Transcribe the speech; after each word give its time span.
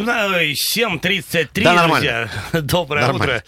7.33, 0.00 1.62
Да, 1.62 1.86
друзья. 1.86 2.28
Доброе 2.52 3.06
Нормально. 3.06 3.24
утро. 3.24 3.44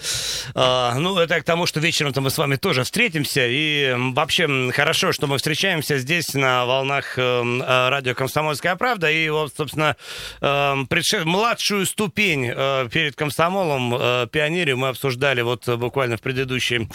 А, 0.54 0.94
ну, 0.94 1.18
это 1.18 1.40
к 1.40 1.44
тому, 1.44 1.66
что 1.66 1.80
вечером-то 1.80 2.20
мы 2.20 2.30
с 2.30 2.38
вами 2.38 2.56
тоже 2.56 2.84
встретимся. 2.84 3.46
И 3.46 3.94
вообще 3.96 4.70
хорошо, 4.72 5.12
что 5.12 5.26
мы 5.26 5.38
встречаемся 5.38 5.98
здесь 5.98 6.34
на 6.34 6.64
волнах 6.66 7.18
эм, 7.18 7.62
э, 7.62 7.88
радио 7.88 8.14
«Комсомольская 8.14 8.76
правда». 8.76 9.10
И 9.10 9.28
вот, 9.28 9.52
собственно, 9.56 9.96
эм, 10.40 10.86
предше- 10.86 11.24
младшую 11.24 11.86
ступень 11.86 12.50
э, 12.54 12.88
перед 12.92 13.16
комсомолом, 13.16 13.94
э, 13.98 14.26
пионерию 14.30 14.76
мы 14.76 14.88
обсуждали 14.88 15.42
вот 15.42 15.66
э, 15.68 15.76
буквально 15.76 16.16
в 16.16 16.20
предыдущем... 16.20 16.90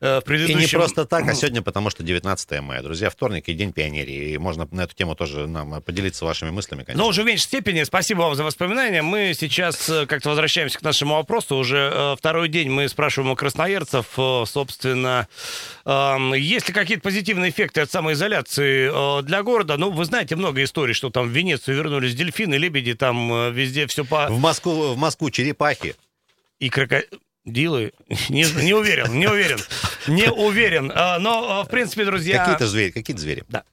э, 0.00 0.18
В 0.18 0.22
И 0.22 0.24
предыдущем... 0.24 0.60
не 0.60 0.66
просто 0.66 1.04
так, 1.04 1.26
а 1.28 1.34
сегодня, 1.34 1.62
потому 1.62 1.90
что 1.90 2.02
19 2.02 2.60
мая. 2.60 2.82
Друзья, 2.82 3.10
вторник 3.10 3.48
и 3.48 3.54
День 3.54 3.72
пионерии. 3.72 4.30
И 4.32 4.38
можно 4.38 4.68
на 4.70 4.82
эту 4.82 4.94
тему 4.94 5.14
тоже 5.14 5.46
нам 5.46 5.82
поделиться 5.82 6.24
вашими 6.24 6.50
мыслями, 6.50 6.84
конечно. 6.84 7.02
Но 7.02 7.08
уже 7.08 7.22
в 7.22 7.26
меньшей 7.26 7.44
степени. 7.44 7.82
Спасибо 7.84 8.20
вам 8.22 8.34
за 8.34 8.44
воспоминания. 8.44 9.02
Мы 9.02 9.34
сейчас 9.38 9.88
э, 9.88 10.06
как-то 10.06 10.30
возвращаемся 10.30 10.78
к 10.78 10.82
нашему 10.82 11.14
вопросу. 11.14 11.56
Уже 11.56 11.90
э, 11.92 12.16
второй 12.18 12.48
день 12.48 12.70
мы 12.70 12.88
спрашиваем 12.88 13.32
у 13.32 13.36
красноярцев, 13.36 14.06
э, 14.16 14.44
собственно, 14.46 15.28
эм, 15.84 16.34
есть 16.34 16.68
ли 16.68 16.74
какие-то 16.74 17.02
позитивные 17.02 17.50
эффекты 17.50 17.80
от 17.80 17.90
самоизоляции 17.90 18.90
э, 18.92 19.22
для 19.22 19.42
города. 19.42 19.76
Ну, 19.76 19.90
вы 19.90 20.04
знаете 20.04 20.36
много 20.36 20.62
историй, 20.62 20.94
что 20.94 21.10
там 21.10 21.28
в 21.28 21.30
Венецию 21.30 21.76
вернулись 21.76 22.14
дельфины, 22.14 22.54
лебеди, 22.54 22.94
там 22.94 23.32
э, 23.32 23.50
везде 23.50 23.86
все 23.86 24.04
по... 24.04 24.28
В 24.28 24.38
Москву, 24.40 24.92
в 24.94 24.96
Москву 24.96 25.30
черепахи. 25.30 25.96
И 26.58 26.70
крокодилы. 27.48 27.92
Не, 28.28 28.44
не 28.62 28.74
уверен, 28.74 29.18
не 29.18 29.26
уверен. 29.26 29.58
Не 30.06 30.30
уверен. 30.30 30.92
А, 30.94 31.18
Но, 31.18 31.62
э, 31.62 31.66
в 31.66 31.70
принципе, 31.70 32.04
друзья... 32.04 32.38
Какие-то 32.38 32.66
звери, 32.66 32.90
какие-то 32.90 33.20
звери. 33.20 33.44
Да. 33.48 33.64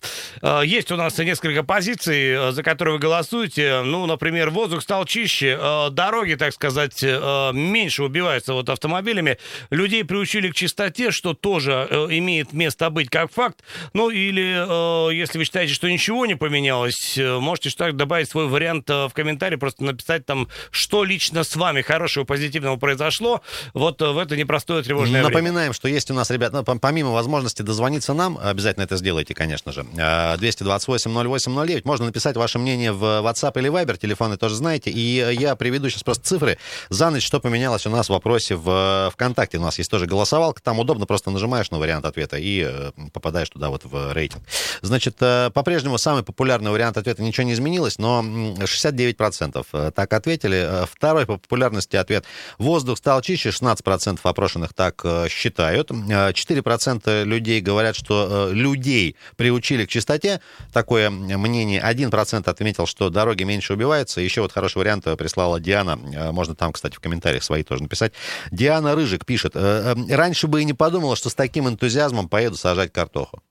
Э, 0.42 0.62
Есть 0.66 0.92
у 0.92 0.95
нас 0.95 1.17
несколько 1.17 1.64
позиций, 1.64 2.52
за 2.52 2.64
которые 2.64 2.95
вы 2.95 3.00
голосуете. 3.00 3.82
Ну, 3.84 4.06
например, 4.06 4.50
воздух 4.50 4.82
стал 4.82 5.06
чище, 5.06 5.58
дороги, 5.92 6.36
так 6.36 6.54
сказать, 6.54 7.02
меньше 7.04 8.04
убиваются 8.04 8.54
вот 8.54 8.70
автомобилями. 8.70 9.38
Людей 9.70 10.04
приучили 10.04 10.50
к 10.50 10.56
чистоте, 10.56 11.12
что 11.12 11.34
тоже 11.34 11.88
имеет 12.12 12.54
место 12.54 12.89
быть 12.89 13.10
как 13.10 13.32
факт. 13.32 13.60
Ну, 13.94 14.10
или 14.10 15.14
если 15.14 15.38
вы 15.38 15.45
считаете, 15.45 15.73
что 15.73 15.89
ничего 15.89 16.26
не 16.26 16.36
поменялось, 16.36 17.17
можете 17.17 17.70
что 17.70 17.92
добавить 17.92 18.30
свой 18.30 18.48
вариант 18.48 18.89
в 18.89 19.12
комментарии, 19.14 19.56
просто 19.56 19.84
написать 19.84 20.26
там, 20.26 20.48
что 20.72 21.04
лично 21.04 21.44
с 21.44 21.56
вами 21.56 21.82
хорошего, 21.82 22.23
позитивного 22.23 22.78
произошло 22.78 23.42
вот 23.73 24.02
э, 24.02 24.11
в 24.11 24.17
это 24.17 24.35
непростое 24.38 24.83
тревожное. 24.83 25.21
Напоминаем, 25.30 25.73
что 25.73 25.88
есть 25.88 26.11
у 26.11 26.13
нас, 26.13 26.30
ребят, 26.30 26.53
ну, 26.53 26.61
пом- 26.61 26.80
помимо 26.80 27.11
возможности 27.11 27.61
дозвониться 27.61 28.13
нам, 28.13 28.38
обязательно 28.41 28.83
это 28.83 28.97
сделайте, 28.97 29.33
конечно 29.33 29.71
же, 29.71 29.85
э, 29.97 30.38
228-08-09, 30.38 31.81
можно 31.86 32.05
написать 32.05 32.36
ваше 32.38 32.59
мнение 32.59 32.91
в 32.91 33.03
WhatsApp 33.03 33.58
или 33.59 33.69
Viber, 33.71 33.97
телефоны 33.97 34.38
тоже 34.38 34.55
знаете, 34.55 34.89
и 34.91 35.19
э, 35.19 35.33
я 35.33 35.55
приведу 35.55 35.89
сейчас 35.89 36.03
просто 36.03 36.23
цифры 36.25 36.58
за 36.89 37.09
ночь, 37.09 37.25
что 37.25 37.39
поменялось 37.39 37.86
у 37.86 37.89
нас 37.89 38.08
в 38.08 38.09
вопросе 38.11 38.55
в 38.55 39.08
э, 39.08 39.11
ВКонтакте. 39.11 39.58
У 39.58 39.61
нас 39.61 39.77
есть 39.77 39.89
тоже 39.91 40.05
голосовалка, 40.05 40.61
там 40.61 40.80
удобно, 40.80 41.05
просто 41.05 41.31
нажимаешь 41.31 41.71
на 41.71 41.80
вариант 41.80 42.05
ответа 42.05 42.38
и 42.38 42.63
э, 42.67 42.91
попадаешь 43.13 43.49
туда 43.49 43.69
вот 43.69 43.83
в 43.86 44.13
рейтинг. 44.13 44.43
Значит, 44.81 45.17
э, 45.21 45.49
по-прежнему 45.53 45.97
самый 45.97 46.23
популярный 46.23 46.71
вариант 46.71 46.97
ответа 46.97 47.21
ничего 47.23 47.45
не 47.45 47.53
изменилось, 47.53 47.97
но 47.97 48.19
м, 48.19 48.55
69% 48.55 49.66
э, 49.73 49.91
так 49.95 50.13
ответили. 50.13 50.58
Э, 50.83 50.86
Второй 50.91 51.25
по 51.25 51.38
популярности 51.38 51.95
ответ 51.95 52.25
«Воздух 52.58 52.97
стал 52.97 53.21
чище», 53.21 53.52
16% 53.56 54.20
опрошенных 54.23 54.73
так 54.73 55.02
э, 55.03 55.28
считают. 55.30 55.92
Э, 55.92 56.31
4% 56.31 57.23
людей 57.23 57.61
говорят, 57.61 57.95
что 57.95 58.50
э, 58.50 58.53
людей 58.53 59.16
приучили 59.36 59.86
к 59.86 59.89
чистоте. 59.89 60.42
Такое 60.73 61.09
мнение. 61.09 61.82
1% 61.82 62.49
отметил, 62.49 62.86
что 62.86 63.10
дороги 63.10 63.43
меньше 63.43 63.73
убиваются. 63.73 64.21
Еще 64.21 64.42
вот 64.42 64.52
хороший 64.52 64.77
вариант 64.80 65.08
э, 65.08 65.16
прислала 65.16 65.60
Диана. 65.60 65.99
Э, 66.14 66.32
Можно 66.32 66.55
там, 66.55 66.71
кстати, 66.71 66.95
в 66.95 66.99
комментариях 66.99 67.43
свои 67.43 67.64
тоже 67.64 67.83
написать. 67.83 68.14
Диана 68.52 68.95
Рыжик 68.95 69.26
пишет. 69.26 69.54
«Э, 69.55 69.95
э, 69.95 70.16
Раньше 70.16 70.48
бы 70.48 70.61
и 70.61 70.66
не 70.66 70.73
подумала, 70.73 71.16
что 71.16 71.30
с 71.30 71.36
таким 71.36 71.67
энтузиазмом 71.67 72.30
поеду 72.30 72.58
сажать 72.58 72.92
картоху. 72.92 73.42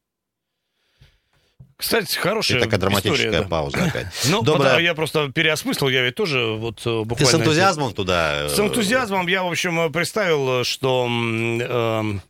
Кстати, 1.76 2.16
хорошая 2.16 2.58
И 2.58 2.62
такая 2.62 2.78
драматическая 2.78 3.26
история, 3.30 3.42
да. 3.42 3.48
пауза 3.48 3.84
опять. 3.84 4.06
Ну, 4.30 4.42
Доброе- 4.42 4.78
я 4.78 4.94
просто 4.94 5.30
переосмыслил, 5.32 5.88
я 5.88 6.02
ведь 6.02 6.14
тоже 6.14 6.52
вот 6.52 6.78
э, 6.80 6.82
Ты 6.82 7.04
буквально... 7.04 7.26
с 7.26 7.34
энтузиазмом 7.34 7.92
туда? 7.92 8.44
э, 8.44 8.48
С 8.48 8.58
энтузиазмом 8.58 9.26
я, 9.26 9.42
в 9.42 9.48
общем, 9.48 9.80
э, 9.80 9.90
представил, 9.90 10.60
э, 10.60 10.64
что 10.64 11.06
эм, 11.06 12.22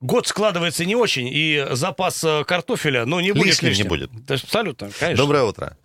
год 0.00 0.26
складывается 0.26 0.84
не 0.84 0.94
очень, 0.94 1.28
и 1.28 1.66
запас 1.70 2.22
э, 2.24 2.44
картофеля, 2.44 3.04
ну, 3.04 3.20
не 3.20 3.32
будет 3.32 3.46
Лишним 3.46 3.72
не 3.72 3.82
будет. 3.82 4.10
Да, 4.26 4.34
абсолютно, 4.34 4.90
конечно. 4.98 5.24
Доброе 5.24 5.42
утро. 5.44 5.76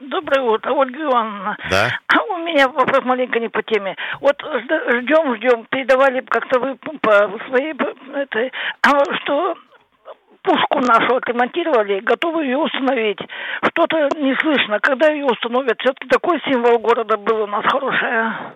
Доброе 0.00 0.42
утро, 0.42 0.72
Ольга 0.72 1.02
Ивановна. 1.04 1.56
Да? 1.70 1.90
У 2.30 2.38
меня 2.38 2.68
вопрос 2.68 3.04
маленько 3.04 3.38
не 3.40 3.48
по 3.48 3.62
теме. 3.62 3.96
Вот 4.20 4.36
ждем, 4.42 5.36
ждем, 5.36 5.66
передавали 5.70 6.20
как-то 6.28 6.60
вы 6.60 6.76
по 6.76 7.10
своей 7.48 7.74
а 8.82 8.90
что 9.22 9.54
пушку 10.46 10.80
нашу 10.80 11.16
отремонтировали, 11.16 12.00
готовы 12.00 12.44
ее 12.44 12.58
установить. 12.58 13.18
Что-то 13.68 14.08
не 14.16 14.34
слышно, 14.36 14.78
когда 14.80 15.10
ее 15.10 15.26
установят. 15.26 15.78
Все-таки 15.80 16.08
такой 16.08 16.40
символ 16.48 16.78
города 16.78 17.16
был 17.16 17.42
у 17.42 17.46
нас 17.46 17.64
хороший. 17.66 18.08
а. 18.08 18.54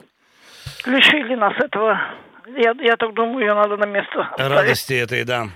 Лишили 0.87 1.35
нас 1.35 1.55
этого. 1.59 2.01
Я, 2.47 2.75
я 2.83 2.97
так 2.97 3.15
думаю, 3.15 3.47
ее 3.47 3.55
надо 3.55 3.77
на 3.77 3.87
место. 3.87 4.31
Радости 4.37 4.95
этой, 4.95 5.25
да. 5.25 5.49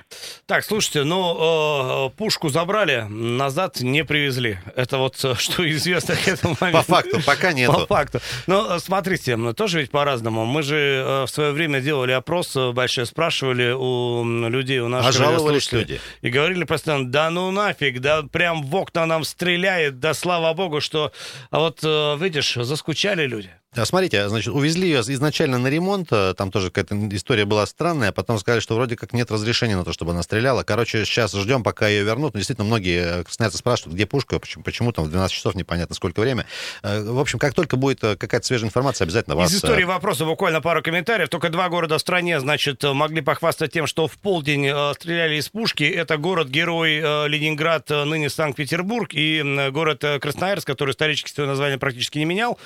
Так, 0.47 0.65
слушайте, 0.65 1.05
ну, 1.05 2.09
э, 2.09 2.11
пушку 2.17 2.49
забрали, 2.49 3.07
назад 3.09 3.81
не 3.81 4.05
привезли. 4.05 4.59
Это 4.77 4.99
вот 4.99 5.23
э, 5.25 5.35
что 5.37 5.69
известно 5.71 6.15
к 6.17 6.29
этому 6.29 6.57
По 6.57 6.67
моменту. 6.67 6.93
факту, 6.93 7.21
пока 7.27 7.51
По 7.51 7.55
нету. 7.55 7.87
факту. 7.87 8.21
Ну, 8.47 8.75
э, 8.75 8.79
смотрите, 8.79 9.37
тоже 9.55 9.81
ведь 9.81 9.91
по-разному. 9.91 10.45
Мы 10.45 10.63
же 10.63 10.77
э, 10.77 11.23
в 11.25 11.29
свое 11.29 11.53
время 11.53 11.81
делали 11.81 12.13
опрос 12.13 12.57
большой, 12.57 13.07
спрашивали 13.07 13.73
у 13.73 14.25
людей, 14.49 14.81
у 14.81 14.89
наших 14.89 15.21
А 15.21 15.73
люди. 15.73 16.01
И 16.23 16.29
говорили 16.31 16.65
постоянно, 16.65 17.11
да 17.11 17.31
ну 17.31 17.51
нафиг, 17.51 18.01
да 18.01 18.23
прям 18.23 18.63
в 18.63 18.75
окна 18.77 19.07
нам 19.07 19.25
стреляет, 19.25 19.99
да 19.99 20.15
слава 20.15 20.53
богу, 20.55 20.81
что... 20.81 21.13
А 21.51 21.59
вот, 21.61 21.83
видишь, 21.83 22.55
заскучали 22.55 23.27
люди. 23.27 23.51
А 23.77 23.85
Смотрите, 23.85 24.29
значит, 24.29 24.55
увезли 24.55 24.89
ее 24.89 25.01
изначально 25.01 25.59
на 25.59 25.69
ремонт, 25.69 26.09
э, 26.13 26.35
там 26.37 26.51
тоже 26.51 26.71
какая-то 26.71 26.97
история 27.17 27.45
была 27.45 27.67
странная, 27.67 28.11
а 28.11 28.13
потом 28.13 28.39
сказали, 28.39 28.61
что 28.61 28.75
вроде 28.77 28.97
как 28.97 29.13
нет 29.13 29.31
разрешения 29.31 29.77
на 29.77 29.85
то, 29.85 29.93
чтобы 29.93 30.13
она 30.13 30.23
стреляла. 30.23 30.63
Короче, 30.63 31.05
сейчас 31.05 31.33
ждем, 31.33 31.63
пока 31.63 31.89
ее 31.89 32.05
вернут. 32.05 32.35
Но 32.35 32.39
действительно, 32.39 32.67
многие 32.67 33.21
э, 33.21 33.25
красноярцы 33.25 33.59
спрашивают, 33.59 33.95
где 33.95 34.07
пушка, 34.07 34.39
почему, 34.39 34.63
почему 34.63 34.93
там 34.93 35.07
в 35.07 35.11
12 35.11 35.35
часов 35.35 35.55
непонятно 35.55 35.95
сколько 35.95 36.21
время. 36.21 36.47
Э, 36.83 37.03
В 37.03 37.19
общем, 37.19 37.39
как 37.39 37.55
только 37.55 37.77
будет 37.77 38.03
э, 38.05 38.17
какая-то 38.17 38.47
свежая 38.47 38.69
информация, 38.69 39.07
обязательно 39.07 39.35
вас... 39.35 39.51
Из 39.51 39.55
э, 39.55 39.59
истории 39.59 39.85
вопроса 39.85 40.25
буквально 40.25 40.61
пару 40.61 40.81
комментариев. 40.81 41.29
Только 41.29 41.49
два 41.49 41.69
города 41.69 41.99
в 41.99 42.01
стране, 42.01 42.39
значит, 42.39 42.83
могли 42.85 43.23
похвастать 43.23 43.73
тем, 43.73 43.87
что 43.89 44.07
в 44.07 44.17
полдень 44.19 44.67
э, 44.67 44.93
стреляли 44.95 45.37
из 45.37 45.49
пушки. 45.49 45.83
Это 45.83 46.17
город-герой 46.17 47.01
э, 47.03 47.29
Ленинград, 47.29 47.91
э, 47.91 48.05
ныне 48.05 48.31
Санкт-Петербург, 48.31 49.11
и 49.13 49.43
город 49.73 50.05
э, 50.05 50.21
Красноярск, 50.21 50.67
который 50.67 50.93
исторически 50.93 51.31
свое 51.31 51.49
название 51.49 51.79
практически 51.79 52.19
не 52.19 52.25
менял. 52.25 52.59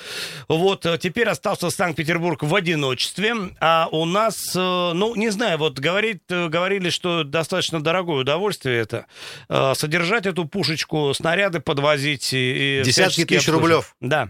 Вот, 0.47 0.85
э, 0.85 0.98
теперь 0.99 1.27
остался 1.27 1.69
Санкт-Петербург 1.69 2.43
в 2.43 2.53
одиночестве, 2.53 3.35
а 3.59 3.87
у 3.91 4.05
нас, 4.05 4.55
э, 4.55 4.59
ну, 4.59 5.15
не 5.15 5.29
знаю, 5.29 5.57
вот 5.57 5.79
говорит, 5.79 6.23
э, 6.29 6.47
говорили, 6.47 6.89
что 6.89 7.23
достаточно 7.23 7.81
дорогое 7.81 8.21
удовольствие 8.21 8.79
это, 8.79 9.05
э, 9.49 9.73
содержать 9.75 10.25
эту 10.25 10.45
пушечку, 10.45 11.13
снаряды 11.13 11.59
подвозить 11.59 12.29
и... 12.33 12.81
Десятки 12.85 13.25
тысяч 13.25 13.47
обслуживать. 13.47 13.61
рублев. 13.61 13.95
Да. 13.99 14.29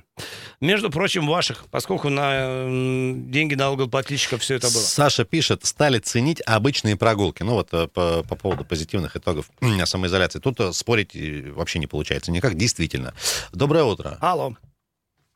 Между 0.61 0.89
прочим, 0.89 1.27
ваших, 1.27 1.65
поскольку 1.71 2.09
на 2.09 2.65
деньги 2.67 3.55
налогоплательщиков 3.55 4.41
все 4.41 4.55
это 4.55 4.67
было. 4.67 4.81
Саша 4.81 5.25
пишет, 5.25 5.65
стали 5.65 5.99
ценить 5.99 6.41
обычные 6.45 6.97
прогулки. 6.97 7.43
Ну 7.43 7.53
вот 7.53 7.69
по, 7.69 7.87
по 8.23 8.35
поводу 8.35 8.65
позитивных 8.65 9.15
итогов 9.15 9.49
самоизоляции. 9.85 10.39
Тут 10.39 10.59
спорить 10.75 11.11
вообще 11.55 11.79
не 11.79 11.87
получается 11.87 12.31
никак, 12.31 12.55
действительно. 12.55 13.13
Доброе 13.53 13.85
утро. 13.85 14.17
Алло. 14.19 14.55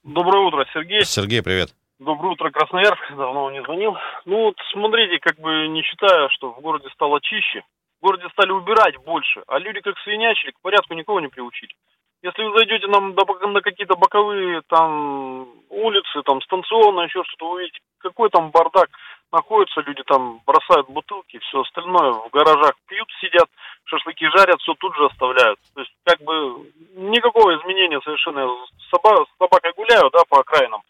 Доброе 0.03 0.44
утро, 0.44 0.65
Сергей. 0.73 1.05
Сергей, 1.05 1.41
привет. 1.41 1.69
Доброе 1.97 2.33
утро, 2.33 2.51
Красноярск. 2.51 3.15
Давно 3.15 3.50
не 3.51 3.63
звонил. 3.63 3.95
Ну 4.25 4.45
вот 4.45 4.55
смотрите, 4.73 5.17
как 5.19 5.39
бы 5.39 5.67
не 5.69 5.81
считая, 5.81 6.27
что 6.29 6.51
в 6.51 6.59
городе 6.59 6.89
стало 6.94 7.21
чище, 7.21 7.61
в 8.01 8.05
городе 8.05 8.27
стали 8.33 8.51
убирать 8.51 8.97
больше, 8.97 9.44
а 9.47 9.59
люди 9.59 9.79
как 9.79 9.97
свинячили, 10.00 10.51
к 10.51 10.59
порядку 10.61 10.94
никого 10.94 11.21
не 11.21 11.29
приучили. 11.29 11.73
Если 12.21 12.44
вы 12.44 12.57
зайдете 12.57 12.88
нам 12.88 13.15
на 13.15 13.61
какие-то 13.61 13.95
боковые 13.95 14.61
там 14.67 15.47
улицы, 15.69 16.21
там 16.25 16.41
станционные, 16.41 17.06
еще 17.06 17.23
что-то, 17.23 17.51
увидите, 17.51 17.79
какой 17.99 18.29
там 18.29 18.51
бардак 18.51 18.89
находится, 19.33 19.81
люди 19.81 20.03
там 20.03 20.39
бросают 20.45 20.88
бутылки, 20.88 21.39
все 21.39 21.62
остальное, 21.62 22.13
в 22.13 22.30
гаражах 22.31 22.74
пьют, 22.88 23.09
сидят, 23.19 23.50
шашлыки 23.85 24.25
жарят, 24.30 24.62
все 24.62 24.74
тут 24.75 24.95
же 24.95 25.06
оставляют. 25.06 25.59
То 25.74 25.81
есть, 25.81 25.91
как 26.06 26.21
бы, 26.21 26.71
никакого 26.95 27.57
изменения 27.57 28.00
совершенно. 28.01 28.47
С, 28.47 28.94
соба- 28.94 29.25
с 29.25 29.38
собакой 29.38 29.74
гуляю, 29.75 30.09
да, 30.12 30.19
по 30.30 30.39
окраинам, 30.39 30.81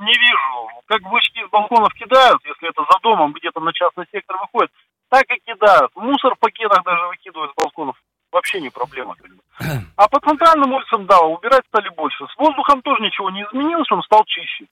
не 0.00 0.12
вижу. 0.12 0.68
Как 0.86 1.02
вышки 1.02 1.38
из 1.38 1.50
балконов 1.50 1.92
кидают, 1.94 2.40
если 2.44 2.70
это 2.70 2.82
за 2.90 2.98
домом 3.00 3.32
где-то 3.32 3.60
на 3.60 3.72
частный 3.72 4.06
сектор 4.10 4.38
выходит, 4.38 4.72
так 5.08 5.24
и 5.30 5.40
кидают. 5.44 5.92
Мусор 5.94 6.34
в 6.34 6.38
пакетах 6.38 6.82
даже 6.84 7.06
выкидывают 7.08 7.52
с 7.52 7.62
балконов. 7.62 7.96
Вообще 8.32 8.60
не 8.60 8.70
проблема. 8.70 9.14
А 9.96 10.08
по 10.08 10.18
центральным 10.20 10.72
улицам, 10.72 11.06
да, 11.06 11.20
убирать 11.20 11.66
стали 11.66 11.90
больше. 11.90 12.26
С 12.26 12.36
воздухом 12.38 12.80
тоже 12.80 13.02
ничего 13.02 13.30
не 13.30 13.42
изменилось, 13.42 13.90
он 13.92 14.02
стал 14.02 14.24
чище. 14.24 14.64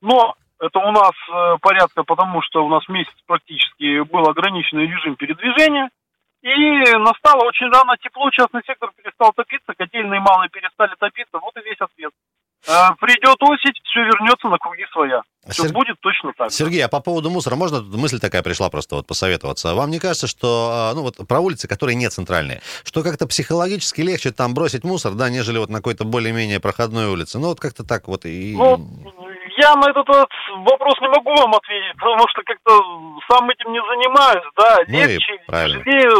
Но 0.00 0.34
это 0.62 0.78
у 0.78 0.92
нас 0.92 1.12
э, 1.28 1.56
порядка, 1.60 2.04
потому 2.04 2.40
что 2.42 2.64
у 2.64 2.68
нас 2.68 2.86
месяц 2.88 3.14
практически 3.26 4.00
был 4.02 4.28
ограниченный 4.28 4.86
режим 4.86 5.16
передвижения. 5.16 5.90
И 6.42 6.96
настало 6.98 7.46
очень 7.46 7.70
рано 7.70 7.96
тепло, 8.02 8.30
частный 8.30 8.62
сектор 8.66 8.90
перестал 8.96 9.32
топиться, 9.32 9.74
котельные 9.76 10.20
малые 10.20 10.50
перестали 10.50 10.94
топиться, 10.98 11.38
вот 11.38 11.56
и 11.56 11.60
весь 11.68 11.80
ответ. 11.80 12.12
Э, 12.68 12.94
придет 13.00 13.36
осень, 13.42 13.74
все 13.84 14.00
вернется 14.04 14.48
на 14.48 14.58
круги 14.58 14.84
своя. 14.92 15.22
Все 15.48 15.64
Сер- 15.64 15.72
будет 15.72 15.96
точно 16.00 16.32
так. 16.36 16.52
Сергей, 16.52 16.84
а 16.84 16.88
по 16.88 17.00
поводу 17.00 17.28
мусора, 17.28 17.56
можно 17.56 17.80
тут 17.80 17.94
мысль 17.96 18.20
такая 18.20 18.42
пришла 18.44 18.70
просто 18.70 18.94
вот 18.94 19.06
посоветоваться? 19.06 19.74
Вам 19.74 19.90
не 19.90 19.98
кажется, 19.98 20.28
что, 20.28 20.70
а, 20.72 20.94
ну 20.94 21.02
вот 21.02 21.16
про 21.26 21.40
улицы, 21.40 21.66
которые 21.66 21.96
не 21.96 22.08
центральные, 22.08 22.62
что 22.84 23.02
как-то 23.02 23.26
психологически 23.26 24.02
легче 24.02 24.30
там 24.30 24.54
бросить 24.54 24.84
мусор, 24.84 25.14
да, 25.14 25.28
нежели 25.28 25.58
вот 25.58 25.70
на 25.70 25.78
какой-то 25.78 26.04
более-менее 26.04 26.60
проходной 26.60 27.06
улице? 27.06 27.40
Ну 27.40 27.48
вот 27.48 27.58
как-то 27.58 27.82
так 27.82 28.06
вот 28.06 28.26
и... 28.26 28.54
Ну, 28.56 28.76
я 29.62 29.74
на 29.76 29.90
этот 29.90 30.08
вот 30.08 30.28
вопрос 30.66 31.00
не 31.00 31.08
могу 31.08 31.30
вам 31.34 31.54
ответить, 31.54 31.96
потому 31.98 32.26
что 32.28 32.42
как-то 32.42 32.72
сам 33.30 33.48
этим 33.50 33.72
не 33.72 33.80
занимаюсь, 33.80 34.44
да, 34.56 34.78
Ну 34.88 34.98
легче, 34.98 35.38
тяжелее 35.46 36.10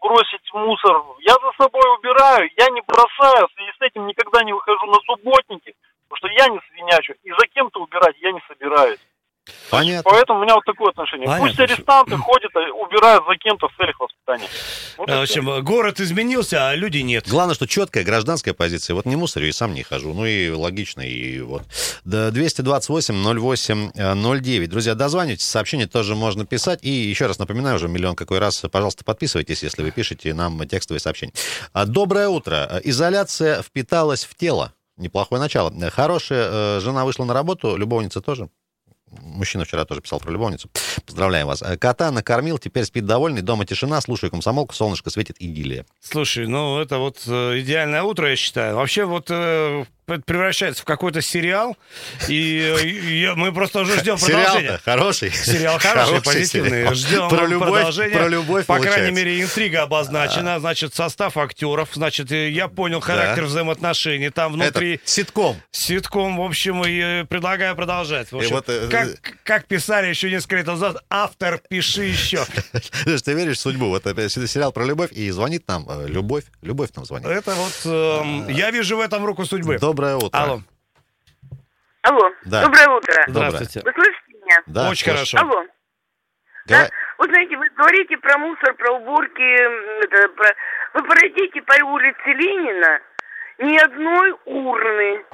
бросить 0.00 0.54
мусор. 0.54 1.02
Я 1.20 1.34
за 1.34 1.50
собой 1.58 1.82
убираю, 1.98 2.48
я 2.56 2.66
не 2.70 2.82
бросаю, 2.86 3.48
в 3.48 3.52
связи 3.54 3.72
с 3.78 3.82
этим 3.82 4.06
никогда 4.06 4.42
не 4.44 4.52
выхожу 4.52 4.86
на 4.86 4.98
субботники, 5.06 5.74
потому 6.08 6.16
что 6.18 6.28
я 6.28 6.48
не 6.48 6.60
свинячу, 6.70 7.14
и 7.22 7.30
за 7.30 7.46
кем-то 7.54 7.80
убирать 7.80 8.16
я 8.20 8.32
не 8.32 8.40
собираюсь. 8.46 9.00
Понятно. 9.70 10.10
Поэтому 10.10 10.40
у 10.40 10.42
меня 10.42 10.54
вот 10.54 10.64
такое 10.64 10.90
отношение. 10.90 11.26
Понятно. 11.26 11.48
Пусть 11.48 11.58
арестанты 11.58 12.16
ходят, 12.16 12.52
и 12.54 12.70
убирают 12.70 13.24
за 13.28 13.36
кем-то 13.36 13.68
в 13.68 13.76
целях 13.76 13.98
воспитания. 13.98 14.46
Вот 14.96 15.10
В 15.10 15.20
общем, 15.20 15.64
город 15.64 15.98
изменился, 16.00 16.68
а 16.68 16.76
людей 16.76 17.02
нет. 17.02 17.28
Главное, 17.28 17.54
что 17.54 17.66
четкая 17.66 18.04
гражданская 18.04 18.54
позиция. 18.54 18.94
Вот 18.94 19.04
не 19.04 19.16
мусорю 19.16 19.48
и 19.48 19.52
сам 19.52 19.74
не 19.74 19.82
хожу. 19.82 20.14
Ну 20.14 20.24
и 20.24 20.50
логично, 20.50 21.00
и 21.00 21.40
вот. 21.40 21.62
Да, 22.04 22.28
228-08-09. 22.28 24.66
Друзья, 24.66 24.94
дозванивайтесь, 24.94 25.48
сообщение 25.48 25.88
тоже 25.88 26.14
можно 26.14 26.46
писать. 26.46 26.78
И 26.82 26.90
еще 26.90 27.26
раз 27.26 27.38
напоминаю 27.38 27.76
уже 27.76 27.88
миллион 27.88 28.14
какой 28.14 28.38
раз, 28.38 28.62
пожалуйста, 28.70 29.04
подписывайтесь, 29.04 29.62
если 29.62 29.82
вы 29.82 29.90
пишете 29.90 30.34
нам 30.34 30.66
текстовые 30.68 31.00
сообщения. 31.00 31.32
А, 31.72 31.86
Доброе 31.86 32.28
утро. 32.28 32.80
Изоляция 32.84 33.62
впиталась 33.62 34.24
в 34.24 34.34
тело. 34.34 34.72
Неплохое 34.96 35.40
начало. 35.40 35.72
Хорошая 35.90 36.48
э, 36.50 36.80
жена 36.80 37.04
вышла 37.04 37.24
на 37.24 37.34
работу, 37.34 37.76
любовница 37.76 38.20
тоже. 38.20 38.48
Мужчина 39.20 39.64
вчера 39.64 39.84
тоже 39.84 40.00
писал 40.00 40.20
про 40.20 40.30
любовницу. 40.30 40.70
Поздравляем 41.06 41.46
вас. 41.46 41.62
Э, 41.62 41.76
Кота 41.76 42.10
накормил, 42.10 42.58
теперь 42.58 42.84
спит 42.84 43.04
довольный, 43.04 43.42
дома 43.42 43.66
тишина, 43.66 44.00
слушаю 44.00 44.30
комсомолку, 44.30 44.74
солнышко 44.74 45.10
светит, 45.10 45.36
идиллия. 45.38 45.84
Слушай, 46.00 46.46
ну 46.46 46.78
это 46.80 46.98
вот 46.98 47.22
э, 47.26 47.60
идеальное 47.60 48.02
утро, 48.02 48.30
я 48.30 48.36
считаю. 48.36 48.76
Вообще 48.76 49.04
вот 49.04 49.26
э, 49.30 49.84
превращается 50.06 50.82
в 50.82 50.84
какой-то 50.84 51.22
сериал, 51.22 51.76
и 52.28 52.58
э, 52.60 52.86
я- 52.86 53.34
мы 53.34 53.52
просто 53.52 53.80
уже 53.80 53.98
ждем 53.98 54.18
продолжения. 54.18 54.60
Сериал-то 54.60 54.82
хороший. 54.84 55.30
Сериал 55.30 55.78
хороший, 55.78 56.22
позитивный. 56.22 56.70
сериал. 56.70 56.94
Ждем 56.94 57.28
про 57.28 57.46
любовь, 57.46 57.70
продолжения. 57.70 58.16
Про 58.16 58.28
любовь, 58.28 58.66
По 58.66 58.74
крайней 58.74 58.88
получается. 58.90 59.12
мере, 59.12 59.42
интрига 59.42 59.82
обозначена. 59.82 60.60
Значит, 60.60 60.94
состав 60.94 61.36
актеров. 61.36 61.88
Значит, 61.92 62.30
э, 62.32 62.50
я 62.50 62.68
понял 62.68 63.00
характер 63.00 63.44
взаимоотношений. 63.44 64.30
Там 64.30 64.52
внутри 64.52 64.94
Это 64.94 65.02
ситком. 65.08 65.56
ситком, 65.70 66.36
в 66.36 66.42
общем, 66.42 66.84
и 66.84 67.22
э, 67.22 67.24
предлагаю 67.24 67.74
продолжать. 67.76 68.30
В 68.32 68.36
общем, 68.36 68.56
вот, 68.56 68.64
э, 68.68 68.88
как, 68.90 69.08
как 69.44 69.66
писали 69.66 70.08
еще 70.08 70.30
несколько 70.30 70.56
лет 70.56 70.66
назад, 70.66 70.96
автор, 71.10 71.60
пиши 71.68 72.04
еще. 72.04 72.44
Ты 73.04 73.32
веришь 73.34 73.58
в 73.58 73.60
судьбу? 73.60 73.86
Вот 73.88 74.06
опять 74.06 74.32
сериал 74.32 74.72
про 74.72 74.84
любовь, 74.84 75.12
и 75.12 75.30
звонит 75.30 75.66
нам 75.68 75.86
э, 75.88 76.08
Любовь. 76.08 76.44
Любовь 76.62 76.90
нам 76.96 77.04
звонит. 77.04 77.26
Это 77.28 77.54
вот, 77.54 77.72
эм, 77.84 78.48
я 78.48 78.70
вижу 78.70 78.96
в 78.96 79.00
этом 79.00 79.24
руку 79.24 79.44
судьбы. 79.44 79.78
Доброе 79.92 80.16
утро. 80.16 80.38
Алло, 80.38 80.60
Алло, 82.02 82.32
Да. 82.46 82.62
доброе 82.62 82.88
утро. 82.96 83.24
Доброе. 83.26 83.50
здравствуйте. 83.50 83.82
Вы 83.84 83.92
слышите 83.92 84.38
меня? 84.42 84.62
Да, 84.64 84.88
Очень 84.88 85.12
хорошо. 85.12 85.38
Алло. 85.38 85.66
Говори- 86.66 86.90
Вот 87.18 87.28
знаете, 87.28 87.56
вы 87.58 87.68
говорите 87.76 88.16
про 88.16 88.38
мусор, 88.38 88.72
про 88.74 88.92
уборки. 88.94 89.42
это, 90.04 90.28
про- 90.30 90.54
Вы 90.94 91.02
пройдите 91.04 91.60
по 91.60 91.84
улице 91.84 92.24
Ленина, 92.26 93.00
ни 93.58 93.76
одной 93.84 94.34
урны 94.46 95.24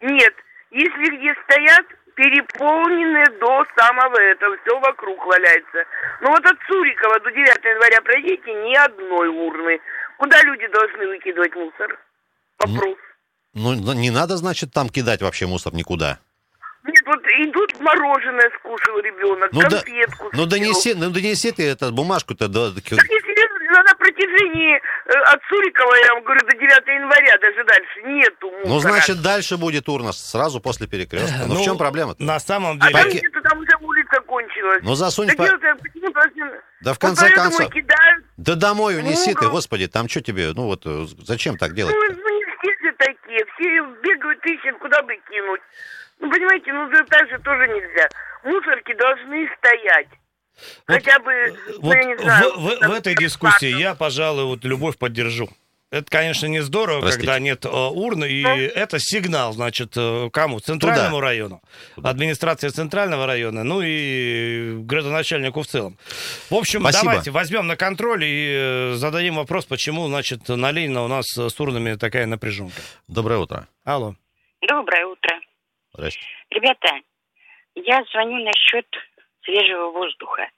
нет. 0.00 0.34
Если 0.70 1.16
где 1.16 1.34
стоят, 1.42 1.86
переполнены 2.14 3.24
до 3.40 3.66
самого 3.76 4.16
этого, 4.20 4.56
все 4.64 4.78
вокруг 4.78 5.26
валяется. 5.26 5.84
Но 6.20 6.30
вот 6.30 6.46
от 6.46 6.56
Цурикова 6.68 7.18
до 7.18 7.30
9 7.32 7.64
января 7.64 8.00
пройдите, 8.02 8.52
ни 8.54 8.76
одной 8.76 9.28
урны. 9.28 9.80
Куда 10.18 10.40
люди 10.42 10.68
должны 10.68 11.08
выкидывать 11.08 11.54
мусор? 11.56 11.98
Вопрос. 12.60 12.96
Ну, 12.96 12.96
ну, 13.54 13.92
не 13.92 14.10
надо, 14.10 14.36
значит, 14.36 14.72
там 14.72 14.88
кидать 14.88 15.22
вообще 15.22 15.46
мусор 15.46 15.74
никуда. 15.74 16.18
Нет, 16.84 17.02
вот 17.06 17.20
идут 17.48 17.80
мороженое 17.80 18.50
скушал 18.58 18.98
ребенок, 18.98 19.50
Ну, 19.52 19.60
да, 19.62 19.68
конфетку 19.80 20.24
ну, 20.32 20.38
съел. 20.40 20.46
донеси, 20.46 20.94
ну, 20.94 21.10
донеси 21.10 21.50
ты 21.52 21.66
эту 21.70 21.90
бумажку-то 21.92 22.46
до... 22.48 22.74
Так 22.74 22.84
если 22.90 23.34
на, 23.74 23.82
на 23.82 23.94
протяжении 23.94 24.76
э, 24.76 25.12
от 25.32 25.40
Сурикова, 25.48 25.94
я 26.06 26.14
вам 26.14 26.24
говорю, 26.24 26.40
до 26.46 26.56
9 26.56 26.86
января, 26.86 27.38
даже 27.40 27.64
дальше, 27.64 28.02
нету 28.04 28.50
мусора. 28.50 28.68
Ну, 28.68 28.78
значит, 28.80 29.22
дальше 29.22 29.56
будет 29.56 29.88
урна 29.88 30.12
сразу 30.12 30.60
после 30.60 30.86
перекрестка. 30.86 31.46
Ну, 31.48 31.54
в 31.54 31.64
чем 31.64 31.78
проблема-то? 31.78 32.22
На 32.22 32.38
самом 32.38 32.76
А 32.80 32.86
деле... 32.88 32.92
там 32.92 33.02
Паки- 33.10 33.18
где-то 33.18 33.40
там 33.40 33.58
уже 33.58 33.76
улица 33.80 34.20
кончилась. 34.26 34.80
Ну, 34.82 34.94
засунь... 34.94 35.28
Так 35.28 35.36
по- 35.38 35.44
дело-то 35.46 35.76
почему 35.82 36.12
должны... 36.12 36.60
Да 36.82 36.92
в 36.92 36.96
Вот 36.96 36.98
конце 37.00 37.22
поэтому 37.22 37.50
концов... 37.50 37.72
Да 38.36 38.54
домой 38.56 38.98
унеси 38.98 39.34
ты, 39.34 39.48
господи, 39.48 39.86
там 39.88 40.08
что 40.08 40.20
тебе, 40.20 40.52
ну 40.54 40.66
вот, 40.66 40.82
э, 40.84 41.06
зачем 41.24 41.56
так 41.56 41.74
делать? 41.74 41.94
Ну, 41.94 42.14
ну, 42.14 42.28
не 42.38 42.44
все 42.44 42.88
же 42.88 42.94
все 43.64 43.82
бегают, 44.02 44.44
ищут, 44.46 44.78
куда 44.78 45.02
бы 45.02 45.16
кинуть. 45.28 45.60
Ну, 46.20 46.30
понимаете, 46.30 46.72
ну, 46.72 46.88
так 47.08 47.28
же 47.28 47.38
тоже 47.40 47.66
нельзя. 47.68 48.08
Мусорки 48.44 48.94
должны 48.94 49.48
стоять. 49.58 50.08
Вот, 50.86 50.94
Хотя 50.96 51.18
бы, 51.18 51.32
ну, 51.68 51.80
Вот 51.80 51.94
я 51.94 52.04
не 52.04 52.16
знаю. 52.18 52.52
в, 52.52 52.56
в- 52.56 52.88
в 52.88 52.92
этой 52.92 53.14
дискуссии 53.16 53.66
я, 53.76 53.94
пожалуй, 53.94 54.44
вот 54.44 54.64
любовь 54.64 54.96
поддержу. 54.98 55.48
Это, 55.94 56.10
конечно, 56.10 56.46
не 56.46 56.58
здорово, 56.58 57.02
Простите. 57.02 57.20
когда 57.24 57.38
нет 57.38 57.64
э, 57.64 57.68
урны, 57.68 58.24
и 58.24 58.42
это 58.42 58.98
сигнал, 58.98 59.52
значит, 59.52 59.92
э, 59.96 60.28
кому? 60.32 60.58
Центральному 60.58 61.20
району, 61.20 61.62
администрации 62.02 62.68
Центрального 62.70 63.26
района, 63.26 63.62
ну 63.62 63.80
и 63.80 64.74
градоначальнику 64.78 65.62
в 65.62 65.68
целом. 65.68 65.96
В 66.50 66.54
общем, 66.56 66.80
Спасибо. 66.80 67.04
давайте 67.04 67.30
возьмем 67.30 67.68
на 67.68 67.76
контроль 67.76 68.24
и 68.24 68.56
э, 68.56 68.92
зададим 68.94 69.36
вопрос, 69.36 69.66
почему, 69.66 70.08
значит, 70.08 70.48
на 70.48 70.72
Ленина 70.72 71.04
у 71.04 71.08
нас 71.08 71.26
с 71.26 71.60
урнами 71.60 71.94
такая 71.94 72.26
напряженка. 72.26 72.80
Доброе 73.06 73.38
утро. 73.38 73.68
Алло. 73.84 74.16
Доброе 74.66 75.06
утро. 75.06 75.38
Здрасте. 75.92 76.20
Ребята, 76.50 76.88
я 77.76 78.02
звоню 78.12 78.44
насчет 78.44 78.86
свежего 79.44 79.92
воздуха. 79.92 80.48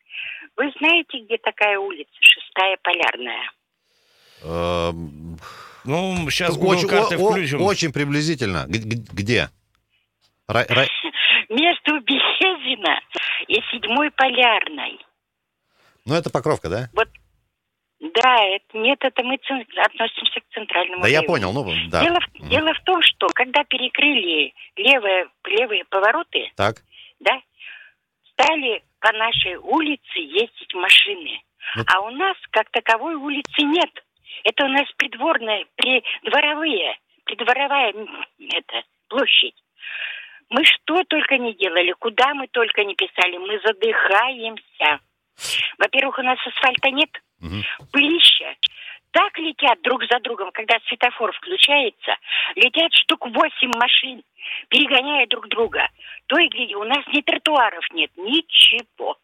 Вы 0.57 0.73
знаете, 0.79 1.19
где 1.19 1.37
такая 1.37 1.79
улица? 1.79 2.11
Шестая 2.21 2.79
Полярная. 2.83 3.51
Ну, 5.85 6.29
сейчас 6.31 6.57
Google 6.57 6.71
Очень, 6.79 6.89
карты 6.89 7.15
о- 7.17 7.31
включим. 7.31 7.63
очень 7.63 7.93
приблизительно. 7.93 8.65
Где? 8.69 9.51
Ра- 10.49 10.67
ра- 10.69 10.89
Между 11.49 12.01
Березина 12.01 13.01
и 13.47 13.55
Седьмой 13.71 14.11
Полярной. 14.11 14.99
Ну, 16.05 16.15
это 16.15 16.31
Покровка, 16.31 16.69
да? 16.69 16.89
Да, 17.99 18.37
это, 18.45 18.77
нет, 18.79 18.99
это 19.03 19.23
мы 19.23 19.39
цен- 19.39 19.65
относимся 19.79 20.41
к 20.41 20.45
центральному 20.53 21.03
Да 21.03 21.09
я 21.09 21.21
району. 21.21 21.27
понял, 21.33 21.53
ну, 21.53 21.65
да. 21.91 22.03
Дело, 22.03 22.19
в- 22.21 22.35
Мгм. 22.41 22.49
дело 22.51 22.75
в 22.75 22.81
том, 22.85 23.01
что 23.03 23.27
когда 23.35 23.65
перекрыли 23.65 24.53
левые, 24.77 25.29
левые 25.45 25.85
повороты, 25.87 26.51
Так. 26.57 26.83
да, 27.21 27.41
стали 28.33 28.83
по 29.01 29.13
нашей 29.13 29.57
улице 29.57 30.19
ездить 30.19 30.75
машины. 30.75 31.41
Ну- 31.77 31.85
А 31.87 32.01
у 32.01 32.11
нас 32.11 32.37
как 32.51 32.71
таковой 32.71 33.15
улицы 33.15 33.63
нет. 33.63 33.91
Это 34.45 34.65
у 34.65 34.69
нас 34.69 34.87
придворная, 34.97 35.65
придворовые, 35.77 36.99
придворовая 37.25 37.95
это, 38.53 38.83
площадь. 39.09 39.55
Мы 40.49 40.65
что 40.65 41.03
только 41.05 41.39
не 41.39 41.55
делали, 41.55 41.93
куда 41.93 42.35
мы 42.35 42.47
только 42.49 42.85
не 42.85 42.95
писали, 42.95 43.37
мы 43.37 43.59
задыхаемся. 43.65 45.01
Во-первых, 45.79 46.19
у 46.19 46.23
нас 46.23 46.39
асфальта 46.47 46.91
нет, 46.91 47.11
Мгм. 47.41 47.63
пылища. 47.93 48.55
Так 49.11 49.39
летят 49.39 49.81
друг 49.83 50.03
за 50.11 50.21
другом, 50.21 50.51
когда 50.53 50.79
светофор 50.89 51.33
включается, 51.33 52.17
летят 52.55 52.93
штук 52.95 53.27
восемь 53.29 53.73
машин, 53.77 54.23
перегоняя 54.69 55.27
друг 55.27 55.49
друга. 55.49 55.89
То 56.27 56.39
и 56.39 56.49
гляди, 56.49 56.75
у 56.77 56.85
нас 56.85 57.05
ни 57.09 57.23
тротуаров 57.23 57.85
нет, 57.93 58.11
ничего. 58.17 59.17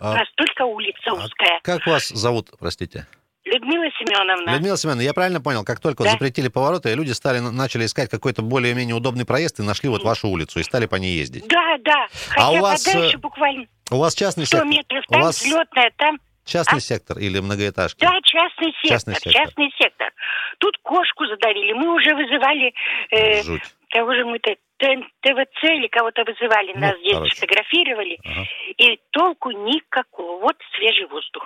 У 0.00 0.04
А, 0.04 0.14
нас 0.18 0.28
только 0.36 0.62
улица 0.64 1.10
а 1.10 1.14
узкая. 1.14 1.60
как 1.62 1.86
вас 1.86 2.08
зовут, 2.08 2.48
простите? 2.58 3.06
Людмила 3.52 3.84
Семеновна. 3.98 4.52
Людмила 4.54 4.76
Семеновна, 4.76 5.02
я 5.02 5.14
правильно 5.14 5.40
понял, 5.40 5.64
как 5.64 5.80
только 5.80 6.02
вот 6.02 6.06
Да. 6.06 6.12
запретили 6.12 6.48
повороты, 6.48 6.94
люди 6.94 7.12
стали, 7.12 7.38
начали 7.40 7.84
искать 7.86 8.10
какой-то 8.10 8.42
более-менее 8.42 8.94
удобный 8.94 9.24
проезд 9.24 9.58
и 9.60 9.62
нашли 9.62 9.88
вот 9.88 10.02
вашу 10.04 10.28
улицу 10.28 10.60
и 10.60 10.62
стали 10.62 10.86
по 10.86 10.96
ней 10.96 11.16
ездить. 11.16 11.46
Да, 11.48 11.76
да. 11.84 12.06
А 12.36 12.40
Хотя 12.46 12.50
у 12.50 12.60
вас, 12.62 12.84
подальше 12.84 13.16
э, 13.16 13.18
буквально. 13.18 13.66
У 13.90 13.96
вас 13.98 14.14
частный 14.14 14.46
100 14.46 14.56
сектор? 14.58 14.70
метров 14.70 15.04
У 15.08 15.12
там, 15.12 15.22
вас 15.22 15.40
взлетная 15.40 15.90
там. 15.96 16.18
частный 16.44 16.78
А? 16.78 16.80
сектор 16.80 17.18
или 17.18 17.40
многоэтажки? 17.40 18.00
Да, 18.00 18.12
частный 18.22 18.72
сектор, 18.82 18.90
Частный 18.90 19.14
частный 19.14 19.32
сектор. 19.32 19.78
сектор. 19.78 20.12
Тут 20.58 20.76
кошку 20.82 21.26
задавили. 21.26 21.72
Мы 21.72 21.94
уже 21.94 22.14
вызывали 22.14 22.72
э, 23.10 23.42
Жуть. 23.42 23.62
того 23.90 24.14
же 24.14 24.24
мы 24.24 24.38
ТВЦ 24.78 25.64
или 25.64 25.88
кого-то 25.88 26.22
вызывали, 26.24 26.72
Ну, 26.74 26.80
нас 26.80 26.96
здесь 27.00 27.12
короче. 27.14 27.34
фотографировали, 27.36 28.18
Ага. 28.24 28.44
и 28.78 29.00
толку 29.10 29.50
никакого. 29.50 30.40
Вот 30.40 30.56
свежий 30.76 31.06
воздух. 31.06 31.44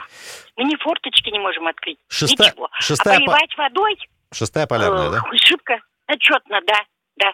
Мы 0.57 0.65
ни 0.65 0.77
форточки 0.77 1.31
не 1.31 1.39
можем 1.39 1.67
открыть, 1.67 1.99
Шеста- 2.09 2.45
ничего. 2.45 2.69
шестая 2.81 3.17
а 3.17 3.21
по- 3.21 3.25
поливать 3.27 3.57
водой 3.57 3.97
Шестая 4.33 4.67
полярная, 4.67 5.09
э, 5.09 5.11
да? 5.13 5.21
шибко, 5.37 5.81
отчетно, 6.07 6.61
да, 6.67 6.81
да. 7.17 7.33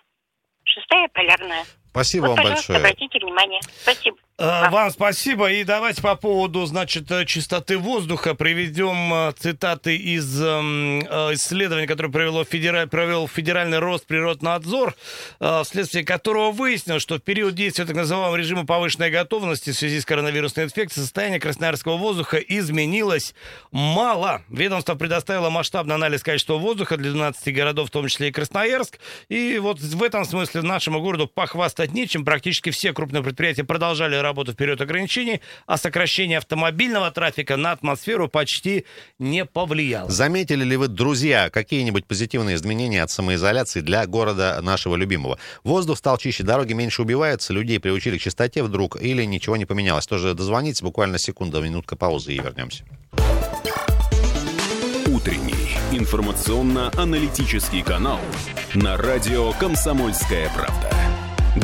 Шестая 0.64 1.08
полярная. 1.08 1.64
Спасибо 1.90 2.26
вот, 2.26 2.38
вам 2.38 2.44
большое. 2.46 2.78
обратите 2.78 3.18
внимание. 3.18 3.60
Спасибо. 3.62 4.16
Э, 4.38 4.70
Вам 4.70 4.90
спасибо. 4.92 5.50
И 5.50 5.64
давайте 5.64 6.00
по 6.00 6.14
поводу, 6.14 6.64
значит, 6.64 7.10
э, 7.10 7.24
чистоты 7.24 7.76
воздуха 7.76 8.34
приведем 8.34 9.12
э, 9.12 9.32
цитаты 9.36 9.96
из 9.96 10.40
эм, 10.40 11.00
исследования, 11.34 11.88
которое 11.88 12.10
провело 12.10 12.44
федераль, 12.44 12.88
провел 12.88 13.26
Федеральный 13.26 13.78
Росприроднадзор, 13.80 14.94
вследствие 15.64 16.04
которого 16.04 16.52
выяснилось, 16.52 17.02
что 17.02 17.16
в 17.16 17.20
период 17.20 17.54
действия 17.54 17.84
так 17.84 17.96
называемого 17.96 18.36
режима 18.36 18.64
повышенной 18.64 19.10
готовности 19.10 19.70
в 19.70 19.74
связи 19.74 20.00
с 20.00 20.04
коронавирусной 20.04 20.66
инфекцией 20.66 21.04
состояние 21.04 21.40
красноярского 21.40 21.96
воздуха 21.96 22.36
изменилось 22.36 23.34
мало. 23.72 24.42
Ведомство 24.48 24.94
предоставило 24.94 25.50
масштабный 25.50 25.96
анализ 25.96 26.22
качества 26.22 26.54
воздуха 26.54 26.96
для 26.96 27.10
12 27.10 27.54
городов, 27.54 27.88
в 27.88 27.90
том 27.90 28.06
числе 28.06 28.28
и 28.28 28.32
Красноярск. 28.32 28.98
И 29.28 29.58
вот 29.58 29.80
в 29.80 30.02
этом 30.02 30.24
смысле 30.24 30.62
нашему 30.62 31.00
городу 31.00 31.26
похвастать 31.26 31.92
нечем. 31.92 32.24
Практически 32.24 32.70
все 32.70 32.92
крупные 32.92 33.22
предприятия 33.22 33.64
продолжали 33.64 34.16
работу 34.28 34.52
в 34.52 34.56
период 34.56 34.80
ограничений, 34.80 35.40
а 35.66 35.76
сокращение 35.76 36.38
автомобильного 36.38 37.10
трафика 37.10 37.56
на 37.56 37.72
атмосферу 37.72 38.28
почти 38.28 38.84
не 39.18 39.44
повлияло. 39.44 40.10
Заметили 40.10 40.64
ли 40.64 40.76
вы, 40.76 40.88
друзья, 40.88 41.50
какие-нибудь 41.50 42.06
позитивные 42.06 42.56
изменения 42.56 43.02
от 43.02 43.10
самоизоляции 43.10 43.80
для 43.80 44.06
города 44.06 44.60
нашего 44.62 44.96
любимого? 44.96 45.38
Воздух 45.64 45.98
стал 45.98 46.18
чище, 46.18 46.44
дороги 46.44 46.74
меньше 46.74 47.02
убиваются, 47.02 47.52
людей 47.52 47.80
приучили 47.80 48.18
к 48.18 48.20
чистоте 48.20 48.62
вдруг 48.62 49.00
или 49.00 49.24
ничего 49.24 49.56
не 49.56 49.64
поменялось? 49.64 50.06
Тоже 50.06 50.34
дозвонитесь, 50.34 50.82
буквально 50.82 51.18
секунда, 51.18 51.60
минутка 51.60 51.96
паузы 51.96 52.34
и 52.34 52.38
вернемся. 52.38 52.84
Утренний 55.06 55.76
информационно-аналитический 55.90 57.82
канал 57.82 58.20
на 58.74 58.96
радио 58.96 59.52
«Комсомольская 59.52 60.50
правда». 60.54 60.90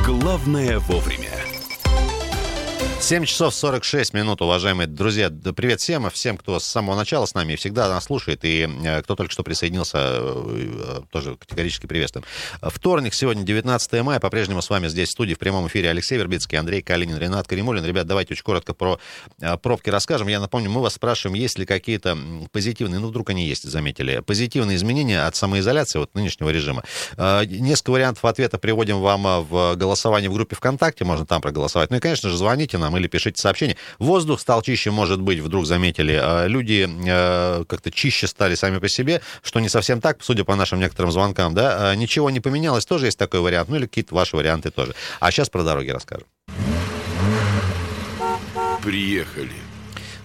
Главное 0.05 0.79
вовремя. 0.81 1.44
7 3.05 3.27
часов 3.27 3.55
46 3.55 4.15
минут, 4.15 4.41
уважаемые 4.41 4.87
друзья. 4.87 5.29
Привет 5.29 5.83
всем, 5.83 6.09
всем, 6.09 6.39
кто 6.39 6.59
с 6.59 6.65
самого 6.65 6.97
начала 6.97 7.27
с 7.27 7.35
нами 7.35 7.55
всегда 7.55 7.87
нас 7.91 8.05
слушает, 8.05 8.47
и 8.47 8.67
э, 8.83 9.03
кто 9.03 9.15
только 9.15 9.31
что 9.31 9.43
присоединился, 9.43 9.99
э, 10.01 11.01
тоже 11.11 11.37
категорически 11.37 11.87
приветствуем. 11.87 12.25
Вторник, 12.63 13.13
сегодня 13.13 13.43
19 13.43 14.03
мая, 14.03 14.21
по-прежнему 14.21 14.63
с 14.63 14.71
вами 14.71 14.89
здесь 14.89 15.11
в 15.11 15.13
студии 15.13 15.35
в 15.35 15.39
прямом 15.39 15.67
эфире 15.67 15.91
Алексей 15.91 16.17
Вербицкий, 16.17 16.57
Андрей 16.57 16.81
Калинин, 16.81 17.19
Ренат 17.19 17.47
Каримулин. 17.47 17.85
Ребят, 17.85 18.07
давайте 18.07 18.33
очень 18.33 18.43
коротко 18.43 18.73
про 18.73 18.99
э, 19.39 19.59
пробки 19.59 19.91
расскажем. 19.91 20.29
Я 20.29 20.41
напомню, 20.41 20.71
мы 20.71 20.81
вас 20.81 20.95
спрашиваем, 20.95 21.39
есть 21.39 21.59
ли 21.59 21.67
какие-то 21.67 22.17
позитивные, 22.53 23.01
ну 23.01 23.09
вдруг 23.09 23.29
они 23.29 23.47
есть, 23.47 23.65
заметили, 23.65 24.21
позитивные 24.21 24.77
изменения 24.77 25.27
от 25.27 25.37
самоизоляции, 25.37 25.99
вот 25.99 26.15
нынешнего 26.15 26.49
режима. 26.49 26.83
Э, 27.19 27.45
Несколько 27.45 27.91
вариантов 27.91 28.25
ответа 28.25 28.57
приводим 28.57 29.03
вам 29.03 29.27
э, 29.27 29.41
в 29.41 29.77
голосовании 29.77 30.29
в 30.29 30.33
группе 30.33 30.57
ВКонтакте, 30.57 31.05
можно 31.05 31.27
там 31.27 31.43
проголосовать. 31.43 31.91
Ну 31.91 31.99
и, 31.99 32.01
конечно 32.01 32.31
же, 32.31 32.39
звоните 32.39 32.79
нам 32.79 32.94
или 32.97 33.07
пишите 33.07 33.41
сообщение. 33.41 33.77
Воздух 33.99 34.41
стал 34.41 34.63
чище, 34.63 34.91
может 34.91 35.21
быть, 35.21 35.41
вдруг 35.41 35.67
заметили. 35.67 36.19
Э, 36.21 36.49
Люди 36.49 36.89
э, 37.07 37.65
как-то 37.65 37.91
чище 37.91 38.27
стали 38.27 38.55
сами 38.55 38.79
по 38.79 38.89
себе, 38.89 39.21
что 39.43 39.61
не 39.61 39.69
совсем 39.69 40.01
так, 40.01 40.19
судя 40.23 40.45
по 40.45 40.55
нашим 40.57 40.81
некоторым 40.81 41.13
звонкам, 41.13 41.55
да. 41.55 41.93
Э, 41.93 41.97
Ничего 41.97 42.31
не 42.31 42.41
поменялось, 42.41 42.87
тоже 42.87 43.07
есть 43.07 43.19
такой 43.19 43.41
вариант, 43.41 43.69
ну 43.69 43.77
или 43.77 43.87
какие-то 43.87 44.15
ваши 44.15 44.37
варианты 44.37 44.71
тоже. 44.71 44.95
А 45.21 45.31
сейчас 45.31 45.49
про 45.49 45.63
дороги 45.63 45.91
расскажем. 45.91 46.27
Приехали. 48.83 49.53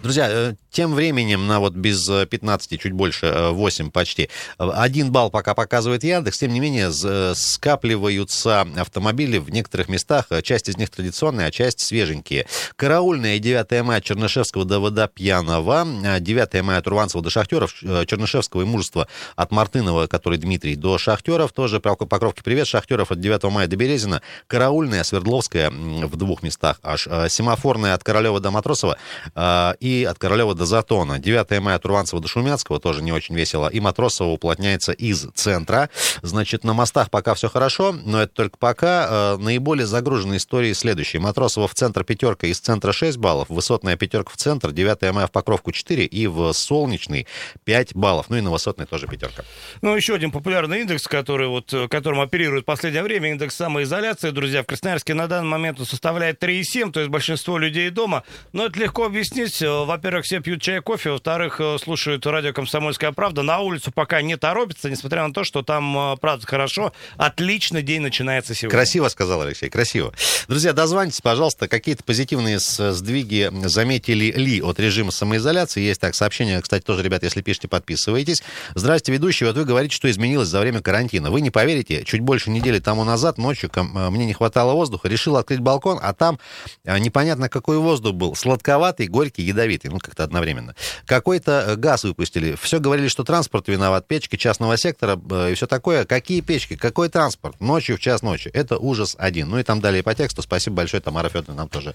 Друзья, 0.03 0.27
э, 0.29 0.53
тем 0.69 0.93
временем 0.93 1.47
на 1.47 1.59
вот 1.59 1.73
без 1.73 2.07
э, 2.09 2.25
15, 2.25 2.79
чуть 2.79 2.91
больше, 2.93 3.25
э, 3.27 3.49
8 3.51 3.91
почти, 3.91 4.29
э, 4.57 4.69
один 4.73 5.11
балл 5.11 5.29
пока 5.29 5.53
показывает 5.53 6.03
Яндекс, 6.03 6.39
тем 6.39 6.53
не 6.53 6.59
менее 6.59 6.91
э, 7.03 7.33
скапливаются 7.35 8.67
автомобили 8.77 9.37
в 9.37 9.49
некоторых 9.49 9.89
местах, 9.89 10.25
э, 10.29 10.41
часть 10.41 10.69
из 10.69 10.77
них 10.77 10.89
традиционные, 10.89 11.47
а 11.47 11.51
часть 11.51 11.79
свеженькие. 11.79 12.45
Караульная 12.75 13.35
и 13.35 13.39
9 13.39 13.83
мая 13.83 14.01
Чернышевского 14.01 14.65
до 14.65 14.79
Водопьянова, 14.79 15.87
э, 16.03 16.19
9 16.19 16.61
мая 16.61 16.79
от 16.79 17.13
до 17.13 17.29
Шахтеров, 17.29 17.75
э, 17.83 18.05
Чернышевского 18.05 18.61
и 18.61 18.65
Мужества 18.65 19.07
от 19.35 19.51
Мартынова, 19.51 20.07
который 20.07 20.37
Дмитрий, 20.37 20.75
до 20.75 20.97
Шахтеров, 20.97 21.51
тоже 21.51 21.79
по 21.79 21.95
Покровке 21.95 22.43
привет, 22.43 22.67
Шахтеров 22.67 23.11
от 23.11 23.19
9 23.19 23.49
мая 23.49 23.67
до 23.67 23.75
Березина, 23.75 24.21
Караульная, 24.47 25.03
Свердловская 25.03 25.69
в 25.69 26.15
двух 26.15 26.43
местах 26.43 26.79
аж, 26.83 27.07
э, 27.07 27.29
Семафорная 27.29 27.93
от 27.93 28.03
Королева 28.03 28.39
до 28.39 28.51
Матросова 28.51 28.97
э, 29.35 29.73
и 29.79 30.05
от 30.09 30.17
Королева 30.17 30.55
до 30.59 30.65
Затона. 30.65 31.17
9 31.19 31.59
мая 31.61 31.77
от 31.77 31.85
Урванцева 31.85 32.21
до 32.21 32.27
Шумяцкого, 32.27 32.79
тоже 32.79 33.01
не 33.01 33.11
очень 33.11 33.33
весело. 33.35 33.67
И 33.69 33.79
Матросова 33.79 34.29
уплотняется 34.29 34.91
из 34.91 35.25
центра. 35.33 35.89
Значит, 36.21 36.63
на 36.63 36.73
мостах 36.73 37.09
пока 37.09 37.33
все 37.33 37.49
хорошо, 37.49 37.93
но 37.93 38.21
это 38.21 38.33
только 38.33 38.57
пока. 38.57 39.07
Э, 39.09 39.37
Наиболее 39.37 39.87
загруженные 39.87 40.37
истории 40.37 40.73
следующие. 40.73 41.21
Матросова 41.21 41.67
в 41.67 41.73
центр 41.73 42.03
пятерка, 42.03 42.45
из 42.45 42.59
центра 42.59 42.91
6 42.91 43.17
баллов. 43.17 43.47
Высотная 43.49 43.95
пятерка 43.95 44.31
в 44.31 44.37
центр, 44.37 44.71
9 44.71 45.13
мая 45.13 45.27
в 45.27 45.31
Покровку 45.31 45.71
4 45.71 46.05
и 46.05 46.27
в 46.27 46.51
Солнечный 46.51 47.25
5 47.63 47.95
баллов. 47.95 48.25
Ну 48.29 48.37
и 48.37 48.41
на 48.41 48.51
Высотной 48.51 48.85
тоже 48.85 49.07
пятерка. 49.07 49.43
Ну, 49.81 49.95
еще 49.95 50.13
один 50.13 50.31
популярный 50.31 50.81
индекс, 50.81 51.07
который 51.07 51.47
вот, 51.47 51.73
э, 51.73 51.87
которым 51.87 52.19
оперирует 52.19 52.63
в 52.63 52.65
последнее 52.65 53.03
время, 53.03 53.31
индекс 53.31 53.55
самоизоляции, 53.55 54.31
друзья, 54.31 54.63
в 54.63 54.65
Красноярске 54.65 55.13
на 55.13 55.27
данный 55.27 55.47
момент 55.47 55.79
составляет 55.79 56.43
3,7, 56.43 56.91
то 56.91 56.99
есть 56.99 57.09
большинство 57.09 57.57
людей 57.57 57.89
дома. 57.89 58.23
Но 58.51 58.65
это 58.65 58.77
легко 58.77 59.05
объяснить. 59.05 59.61
Э, 59.61 59.85
Во-первых, 59.85 60.25
все 60.25 60.41
пьют 60.49 60.63
чай, 60.63 60.81
кофе, 60.81 61.11
во-вторых, 61.11 61.61
э, 61.61 61.77
слушают 61.77 62.25
радио 62.25 62.53
«Комсомольская 62.53 63.11
правда». 63.11 63.43
На 63.43 63.59
улицу 63.59 63.91
пока 63.91 64.23
не 64.23 64.35
торопятся, 64.35 64.89
несмотря 64.89 65.27
на 65.27 65.31
то, 65.31 65.43
что 65.43 65.61
там, 65.61 66.13
э, 66.13 66.17
правда, 66.19 66.47
хорошо. 66.47 66.91
Отличный 67.17 67.83
день 67.83 68.01
начинается 68.01 68.55
сегодня. 68.55 68.75
Красиво 68.75 69.09
сказал 69.09 69.43
Алексей, 69.43 69.69
красиво. 69.69 70.11
Друзья, 70.47 70.73
дозвонитесь, 70.73 71.21
пожалуйста, 71.21 71.67
какие-то 71.67 72.03
позитивные 72.03 72.57
сдвиги 72.57 73.51
заметили 73.65 74.31
ли 74.35 74.59
от 74.59 74.79
режима 74.79 75.11
самоизоляции. 75.11 75.81
Есть 75.81 76.01
так, 76.01 76.15
сообщение, 76.15 76.59
кстати, 76.63 76.83
тоже, 76.83 77.03
ребят, 77.03 77.21
если 77.21 77.43
пишете, 77.43 77.67
подписывайтесь. 77.67 78.41
Здравствуйте, 78.73 79.11
ведущий, 79.19 79.45
вот 79.45 79.55
вы 79.55 79.65
говорите, 79.65 79.95
что 79.95 80.09
изменилось 80.09 80.47
за 80.47 80.61
время 80.61 80.81
карантина. 80.81 81.29
Вы 81.29 81.41
не 81.41 81.51
поверите, 81.51 82.03
чуть 82.05 82.21
больше 82.21 82.49
недели 82.49 82.79
тому 82.79 83.03
назад 83.03 83.37
ночью 83.37 83.69
э, 83.71 83.81
мне 83.83 84.25
не 84.25 84.33
хватало 84.33 84.73
воздуха, 84.73 85.09
решил 85.09 85.37
открыть 85.37 85.59
балкон, 85.59 85.99
а 86.01 86.11
там 86.13 86.39
непонятно 86.85 87.49
какой 87.49 87.77
воздух 87.77 88.15
был, 88.15 88.33
сладковатый, 88.33 89.05
горький, 89.05 89.43
ядовитый, 89.43 89.91
ну 89.91 89.99
как-то 89.99 90.23
одновременно. 90.39 90.75
Какой-то 91.05 91.65
э, 91.67 91.75
газ 91.75 92.03
выпустили. 92.03 92.55
Все 92.59 92.79
говорили, 92.79 93.07
что 93.07 93.23
транспорт 93.23 93.67
виноват, 93.67 94.07
печки 94.07 94.35
частного 94.35 94.77
сектора 94.77 95.19
э, 95.29 95.51
и 95.51 95.55
все 95.55 95.67
такое. 95.67 96.05
Какие 96.05 96.41
печки, 96.41 96.75
какой 96.75 97.09
транспорт? 97.09 97.59
Ночью 97.59 97.97
в 97.97 97.99
час 97.99 98.21
ночи. 98.21 98.49
Это 98.53 98.77
ужас 98.77 99.15
один. 99.19 99.49
Ну 99.49 99.59
и 99.59 99.63
там 99.63 99.81
далее 99.81 100.01
по 100.01 100.15
тексту. 100.15 100.41
Спасибо 100.41 100.77
большое, 100.77 101.01
Тамара 101.01 101.29
Федоровна 101.29 101.55
нам 101.55 101.69
тоже 101.69 101.93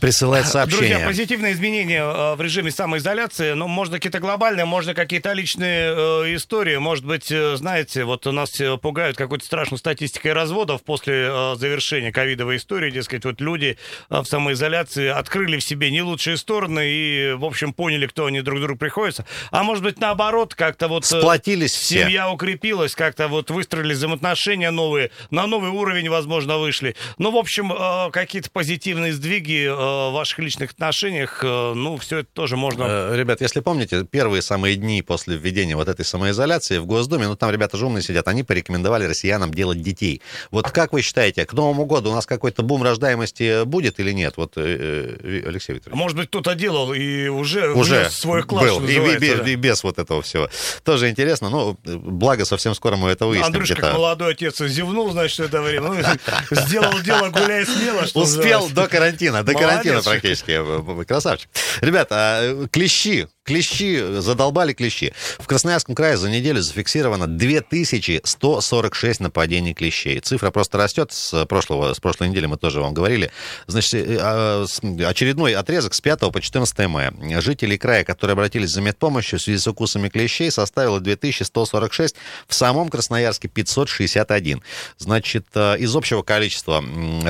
присылает 0.00 0.46
сообщение. 0.46 0.88
Друзья, 0.88 1.06
позитивные 1.06 1.52
изменения 1.52 2.02
э, 2.02 2.34
в 2.34 2.40
режиме 2.40 2.70
самоизоляции, 2.70 3.52
ну, 3.52 3.66
можно 3.68 3.96
какие-то 3.96 4.18
глобальные, 4.18 4.64
можно 4.64 4.94
какие-то 4.94 5.32
личные 5.32 5.94
э, 5.96 6.34
истории. 6.36 6.76
Может 6.76 7.04
быть, 7.04 7.30
э, 7.30 7.56
знаете, 7.56 8.04
вот 8.04 8.26
нас 8.26 8.60
э, 8.60 8.76
пугают 8.76 9.16
какой-то 9.16 9.44
страшной 9.44 9.78
статистикой 9.78 10.32
разводов 10.32 10.82
после 10.82 11.56
завершения 11.56 12.12
ковидовой 12.12 12.56
истории. 12.56 12.90
Дескать, 12.90 13.24
вот 13.24 13.40
люди 13.40 13.78
в 14.08 14.24
самоизоляции 14.24 15.08
открыли 15.08 15.58
в 15.58 15.64
себе 15.64 15.90
не 15.90 16.02
лучшие 16.02 16.36
стороны 16.36 16.86
и, 16.86 17.32
в 17.32 17.44
общем, 17.44 17.72
поняли, 17.72 18.06
кто 18.06 18.26
они 18.26 18.40
друг 18.40 18.60
другу 18.60 18.78
приходятся. 18.78 19.26
А 19.50 19.62
может 19.62 19.82
быть, 19.82 19.98
наоборот, 19.98 20.54
как-то 20.54 20.88
вот... 20.88 21.04
Сплотились 21.04 21.72
все. 21.72 22.04
Семья 22.04 22.30
укрепилась, 22.30 22.94
как-то 22.94 23.28
вот 23.28 23.50
выстроили 23.50 23.94
взаимоотношения 23.94 24.70
новые, 24.70 25.10
на 25.30 25.46
новый 25.46 25.70
уровень, 25.70 26.08
возможно, 26.08 26.58
вышли. 26.58 26.96
Ну, 27.18 27.30
в 27.30 27.36
общем, 27.36 27.72
какие-то 28.10 28.50
позитивные 28.50 29.12
сдвиги 29.12 29.66
в 29.86 30.12
ваших 30.12 30.38
личных 30.38 30.72
отношениях, 30.72 31.40
э, 31.42 31.72
ну, 31.74 31.96
все 31.96 32.18
это 32.18 32.28
тоже 32.32 32.56
можно... 32.56 32.84
Э, 32.84 33.16
Ребят, 33.16 33.40
если 33.40 33.60
помните, 33.60 34.04
первые 34.04 34.42
самые 34.42 34.76
дни 34.76 35.02
после 35.02 35.36
введения 35.36 35.76
вот 35.76 35.88
этой 35.88 36.04
самоизоляции 36.04 36.78
в 36.78 36.86
Госдуме, 36.86 37.26
ну 37.26 37.36
там 37.36 37.50
ребята 37.50 37.76
же 37.76 37.86
умные 37.86 38.02
сидят, 38.02 38.28
они 38.28 38.42
порекомендовали 38.42 39.04
россиянам 39.04 39.52
делать 39.52 39.80
детей. 39.80 40.22
Вот 40.50 40.70
как 40.70 40.92
вы 40.92 41.02
считаете, 41.02 41.44
к 41.44 41.52
Новому 41.52 41.86
году 41.86 42.10
у 42.10 42.14
нас 42.14 42.26
какой-то 42.26 42.62
бум 42.62 42.82
рождаемости 42.82 43.64
будет 43.64 44.00
или 44.00 44.12
нет? 44.12 44.34
Вот, 44.36 44.54
э, 44.56 45.18
э, 45.22 45.42
Алексей 45.46 45.74
Викторович. 45.74 45.98
Может 45.98 46.16
быть, 46.16 46.28
кто-то 46.28 46.54
делал 46.54 46.92
и 46.92 47.28
уже, 47.28 47.72
Уже 47.72 48.10
свой 48.10 48.42
вклад, 48.42 48.64
был, 48.64 48.84
и, 48.86 48.92
и 48.92 49.18
да. 49.18 49.50
и 49.50 49.54
без 49.54 49.82
вот 49.84 49.98
этого 49.98 50.22
всего. 50.22 50.48
Тоже 50.84 51.10
интересно, 51.10 51.50
ну, 51.50 51.78
благо 51.84 52.44
совсем 52.44 52.74
скоро 52.74 52.96
мы 52.96 53.10
это 53.10 53.26
выясним. 53.26 53.46
Андрюша, 53.46 53.74
где-то. 53.74 53.88
как 53.88 53.96
молодой 53.96 54.32
отец, 54.32 54.58
зевнул, 54.58 55.10
значит, 55.10 55.40
это 55.40 55.62
время. 55.62 55.88
Ну, 55.88 55.94
сделал 56.50 56.98
дело, 57.00 57.28
гуляй 57.28 57.64
смело, 57.66 58.04
Успел 58.14 58.68
до 58.68 58.88
карантина, 58.88 59.42
до 59.42 59.52
Карантина 59.52 59.75
Молодец. 59.84 60.04
практически. 60.04 61.04
Красавчик. 61.04 61.50
Ребята, 61.80 62.16
а, 62.16 62.68
клещи. 62.68 63.28
Клещи, 63.46 64.20
задолбали 64.20 64.72
клещи. 64.72 65.14
В 65.38 65.46
Красноярском 65.46 65.94
крае 65.94 66.16
за 66.16 66.28
неделю 66.28 66.60
зафиксировано 66.60 67.28
2146 67.28 69.20
нападений 69.20 69.72
клещей. 69.72 70.18
Цифра 70.18 70.50
просто 70.50 70.78
растет. 70.78 71.12
С, 71.12 71.46
прошлого, 71.46 71.94
с 71.94 72.00
прошлой 72.00 72.28
недели 72.30 72.46
мы 72.46 72.56
тоже 72.56 72.80
вам 72.80 72.92
говорили. 72.92 73.30
Значит, 73.68 73.94
э, 73.94 74.18
а, 74.20 74.66
очередной 75.06 75.54
отрезок 75.54 75.94
с 75.94 76.00
5 76.00 76.32
по 76.32 76.40
14 76.40 76.88
мая. 76.88 77.14
Жителей 77.40 77.78
края, 77.78 78.02
которые 78.02 78.32
обратились 78.32 78.70
за 78.70 78.80
медпомощью 78.80 79.38
в 79.38 79.42
связи 79.42 79.58
с 79.58 79.68
укусами 79.68 80.08
клещей, 80.08 80.50
составило 80.50 80.98
2146. 80.98 82.16
В 82.48 82.54
самом 82.54 82.88
Красноярске 82.88 83.46
561. 83.46 84.60
Значит, 84.98 85.46
э, 85.54 85.78
из 85.78 85.94
общего 85.94 86.22
количества 86.22 86.82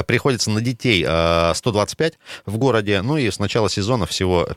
приходится 0.06 0.50
на 0.50 0.62
детей 0.62 1.04
э, 1.06 1.52
125 1.54 2.14
в 2.46 2.56
городе. 2.56 3.02
Ну 3.02 3.18
и 3.18 3.30
с 3.30 3.38
начала 3.38 3.68
сезона 3.68 4.06
всего 4.06 4.48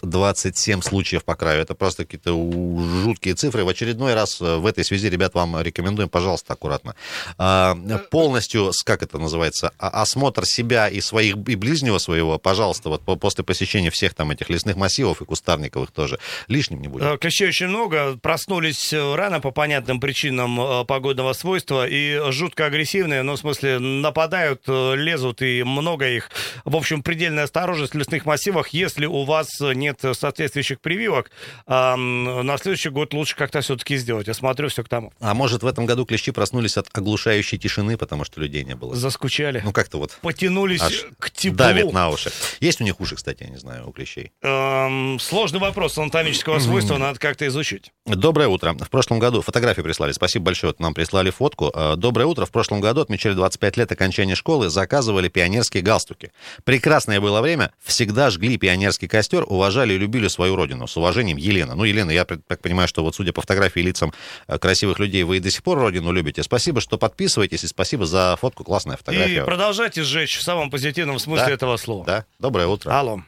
5827 0.00 0.82
случаев 0.82 1.24
по 1.24 1.34
краю. 1.34 1.62
Это 1.62 1.74
просто 1.74 2.04
какие-то 2.04 2.30
жуткие 2.32 3.34
цифры. 3.34 3.64
В 3.64 3.68
очередной 3.68 4.14
раз 4.14 4.40
э, 4.40 4.56
в 4.56 4.66
этой 4.66 4.84
связи, 4.84 5.08
ребят, 5.08 5.34
вам 5.34 5.60
рекомендуем, 5.60 6.08
пожалуйста, 6.08 6.54
аккуратно. 6.54 6.94
А, 7.38 7.76
Полностью, 8.10 8.72
с- 8.72 8.82
как 8.82 9.02
это 9.02 9.18
называется, 9.18 9.72
а- 9.78 10.02
осмотр 10.02 10.44
себя 10.44 10.88
и 10.88 11.00
своих 11.00 11.36
и 11.48 11.54
ближнего 11.54 11.98
своего, 11.98 12.38
пожалуйста, 12.38 12.88
вот 12.88 13.02
по- 13.02 13.16
после 13.16 13.44
посещения 13.44 13.90
всех 13.90 14.14
там 14.14 14.30
этих 14.30 14.48
лесных 14.50 14.76
массивов 14.76 15.20
и 15.22 15.24
кустарниковых 15.24 15.90
тоже 15.90 16.18
лишним 16.48 16.80
не 16.80 16.88
будет. 16.88 17.02
Э, 17.04 17.18
Клещей 17.18 17.48
очень 17.48 17.66
много. 17.68 18.16
Проснулись 18.16 18.92
э, 18.92 19.14
рано 19.14 19.40
по 19.40 19.50
понятным 19.50 20.00
причинам 20.00 20.60
э, 20.60 20.84
погодного 20.84 21.32
свойства 21.34 21.86
и 21.86 22.30
жутко 22.32 22.66
агрессивные, 22.66 23.22
ну, 23.22 23.34
в 23.34 23.38
смысле, 23.38 23.78
нападают, 23.78 24.62
э, 24.66 24.94
лезут 24.96 25.42
и 25.42 25.62
много 25.62 26.08
их. 26.08 26.30
В 26.64 26.76
общем, 26.76 27.02
предельная 27.02 27.44
осторожность 27.44 27.94
в 27.94 27.98
лесных 27.98 28.24
массивах. 28.26 28.68
Если 28.68 29.06
у 29.06 29.24
вас 29.24 29.48
нет 29.90 30.16
соответствующих 30.16 30.80
прививок, 30.80 31.30
а, 31.66 31.96
на 31.96 32.56
следующий 32.58 32.90
год 32.90 33.12
лучше 33.14 33.36
как-то 33.36 33.60
все-таки 33.60 33.96
сделать. 33.96 34.26
Я 34.26 34.34
смотрю 34.34 34.68
все 34.68 34.82
к 34.84 34.88
тому. 34.88 35.12
А 35.20 35.34
может, 35.34 35.62
в 35.62 35.66
этом 35.66 35.86
году 35.86 36.04
клещи 36.04 36.32
проснулись 36.32 36.76
от 36.76 36.88
оглушающей 36.92 37.58
тишины, 37.58 37.96
потому 37.96 38.24
что 38.24 38.40
людей 38.40 38.64
не 38.64 38.74
было? 38.74 38.94
Заскучали. 38.94 39.60
Ну, 39.64 39.72
как-то 39.72 39.98
вот 39.98 40.18
Потянулись 40.22 40.80
аж 40.80 41.06
к 41.18 41.30
теплу. 41.30 41.56
давит 41.58 41.92
на 41.92 42.08
уши. 42.10 42.30
Есть 42.60 42.80
у 42.80 42.84
них 42.84 43.00
уши, 43.00 43.16
кстати, 43.16 43.42
я 43.44 43.48
не 43.50 43.58
знаю, 43.58 43.88
у 43.88 43.92
клещей. 43.92 44.32
Эм, 44.42 45.18
сложный 45.18 45.60
вопрос 45.60 45.98
анатомического 45.98 46.58
свойства, 46.58 46.96
надо 46.96 47.18
как-то 47.18 47.46
изучить. 47.46 47.92
Доброе 48.06 48.48
утро. 48.48 48.74
В 48.74 48.90
прошлом 48.90 49.18
году 49.18 49.42
фотографию 49.42 49.84
прислали. 49.84 50.12
Спасибо 50.12 50.46
большое, 50.46 50.74
нам 50.78 50.94
прислали 50.94 51.30
фотку. 51.30 51.70
Э, 51.74 51.94
Доброе 51.96 52.26
утро. 52.26 52.46
В 52.46 52.50
прошлом 52.50 52.80
году 52.80 53.00
отмечали 53.00 53.34
25 53.34 53.76
лет 53.76 53.92
окончания 53.92 54.34
школы, 54.34 54.68
заказывали 54.68 55.28
пионерские 55.28 55.82
галстуки. 55.82 56.32
Прекрасное 56.64 57.20
было 57.20 57.40
время. 57.40 57.72
Всегда 57.82 58.30
жгли 58.30 58.56
пионерский 58.56 59.08
костер, 59.08 59.44
уважали 59.46 59.79
и 59.88 59.98
любили 59.98 60.28
свою 60.28 60.56
родину. 60.56 60.86
С 60.86 60.96
уважением, 60.96 61.36
Елена. 61.38 61.74
Ну, 61.74 61.84
Елена, 61.84 62.10
я 62.10 62.24
так 62.24 62.60
понимаю, 62.62 62.88
что 62.88 63.02
вот 63.02 63.14
судя 63.14 63.32
по 63.32 63.40
фотографии 63.40 63.80
и 63.80 63.84
лицам 63.84 64.12
э, 64.48 64.58
красивых 64.58 64.98
людей, 64.98 65.22
вы 65.22 65.36
и 65.36 65.40
до 65.40 65.50
сих 65.50 65.62
пор 65.62 65.78
родину 65.78 66.12
любите. 66.12 66.42
Спасибо, 66.42 66.80
что 66.80 66.98
подписываетесь, 66.98 67.64
и 67.64 67.66
спасибо 67.66 68.04
за 68.06 68.36
фотку. 68.36 68.64
Классная 68.64 68.96
И 68.96 68.98
фотография. 68.98 69.44
продолжайте 69.44 70.02
сжечь 70.02 70.36
в 70.38 70.42
самом 70.42 70.70
позитивном 70.70 71.18
смысле 71.18 71.46
Да. 71.46 71.52
этого 71.52 71.76
слова. 71.76 72.04
Да, 72.04 72.24
доброе 72.38 72.66
утро. 72.66 72.90
Алло. 72.90 73.20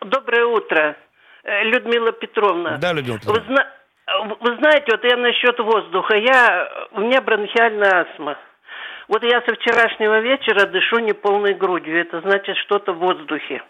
Доброе 0.00 0.46
утро, 0.46 0.96
Э, 1.46 1.62
Людмила 1.64 2.12
Петровна. 2.12 2.78
Да, 2.78 2.92
Людмила 2.92 3.16
Вы, 3.16 3.20
Петровна. 3.20 3.44
зна- 3.46 4.36
вы 4.40 4.56
знаете, 4.56 4.86
вот 4.92 5.04
я 5.04 5.16
насчет 5.18 5.58
воздуха. 5.58 6.16
Я, 6.16 6.68
у 6.92 7.00
меня 7.00 7.20
бронхиальная 7.20 8.06
астма. 8.08 8.38
Вот 9.08 9.22
я 9.22 9.42
со 9.42 9.54
вчерашнего 9.54 10.20
вечера 10.20 10.66
дышу 10.66 11.00
неполной 11.00 11.52
грудью. 11.54 12.00
Это 12.00 12.22
значит 12.22 12.56
что-то 12.64 12.94
в 12.94 12.98
воздухе. 12.98 13.62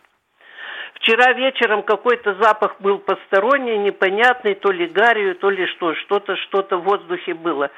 Вчера 0.94 1.32
вечером 1.32 1.82
какой-то 1.82 2.34
запах 2.40 2.80
был 2.80 2.98
посторонний, 2.98 3.78
непонятный, 3.78 4.54
то 4.54 4.70
ли 4.70 4.86
гарью, 4.86 5.34
то 5.34 5.50
ли 5.50 5.66
что, 5.66 5.94
что-то, 5.94 6.36
что-то 6.36 6.78
в 6.78 6.84
воздухе 6.84 7.34
было. 7.34 7.70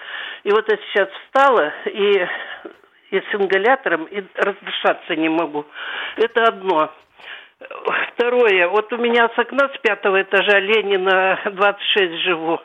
И 0.45 0.51
вот 0.51 0.71
я 0.71 0.77
сейчас 0.77 1.09
встала 1.25 1.73
и, 1.87 2.27
и 3.11 3.21
с 3.21 3.35
ингалятором 3.35 4.05
и 4.05 4.23
раздышаться 4.35 5.17
не 5.17 5.29
могу. 5.29 5.65
Это 6.17 6.45
одно. 6.45 6.93
Второе, 8.13 8.69
вот 8.69 8.93
у 8.93 8.99
меня 8.99 9.31
с 9.35 9.39
окна 9.39 9.71
с 9.75 9.79
пятого 9.79 10.21
этажа 10.21 10.59
Ленина 10.59 11.41
26 11.47 12.23
живу. 12.23 12.61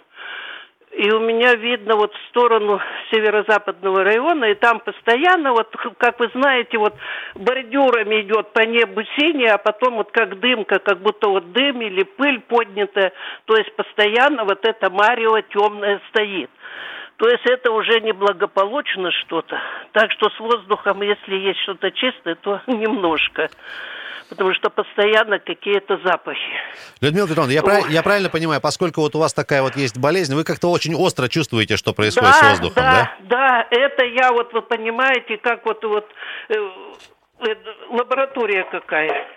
И 0.93 1.09
у 1.09 1.19
меня 1.19 1.55
видно 1.55 1.95
вот 1.95 2.13
в 2.13 2.29
сторону 2.29 2.81
северо-западного 3.11 4.03
района, 4.03 4.45
и 4.45 4.55
там 4.55 4.81
постоянно, 4.81 5.53
вот, 5.53 5.73
как 5.97 6.19
вы 6.19 6.29
знаете, 6.33 6.77
вот 6.77 6.93
бордюрами 7.33 8.21
идет 8.21 8.51
по 8.51 8.59
небу 8.65 9.01
синий, 9.17 9.47
а 9.47 9.57
потом 9.57 9.95
вот 9.95 10.11
как 10.11 10.39
дымка, 10.39 10.79
как 10.79 10.99
будто 10.99 11.29
вот 11.29 11.53
дым 11.53 11.81
или 11.81 12.03
пыль 12.03 12.41
поднятая, 12.41 13.13
то 13.45 13.55
есть 13.55 13.73
постоянно 13.75 14.43
вот 14.43 14.65
это 14.65 14.89
марево 14.89 15.41
темное 15.43 16.01
стоит. 16.09 16.49
То 17.21 17.29
есть 17.29 17.45
это 17.45 17.69
уже 17.69 18.01
неблагополучно 18.01 19.11
что-то. 19.11 19.55
Так 19.91 20.11
что 20.11 20.31
с 20.31 20.39
воздухом, 20.39 21.03
если 21.03 21.35
есть 21.35 21.59
что-то 21.59 21.91
чистое, 21.91 22.33
то 22.33 22.61
немножко. 22.67 23.47
Потому 24.27 24.55
что 24.55 24.71
постоянно 24.71 25.37
какие-то 25.37 25.99
запахи. 26.03 26.41
Людмила 26.99 27.27
Петровна, 27.27 27.53
я, 27.53 27.61
прав- 27.61 27.87
я 27.91 28.01
правильно 28.01 28.29
понимаю, 28.29 28.59
поскольку 28.59 29.01
вот 29.01 29.13
у 29.13 29.19
вас 29.19 29.35
такая 29.35 29.61
вот 29.61 29.75
есть 29.75 29.99
болезнь, 29.99 30.33
вы 30.33 30.43
как-то 30.43 30.71
очень 30.71 30.95
остро 30.95 31.27
чувствуете, 31.27 31.77
что 31.77 31.93
происходит 31.93 32.33
с 32.33 32.41
воздухом, 32.41 32.81
да? 32.81 33.11
да? 33.19 33.27
Да, 33.29 33.67
это 33.69 34.03
я 34.03 34.31
вот, 34.31 34.51
вы 34.53 34.63
понимаете, 34.63 35.37
как 35.37 35.63
вот, 35.65 35.83
вот 35.83 36.09
э, 36.49 36.55
лаборатория 37.89 38.63
какая. 38.71 39.27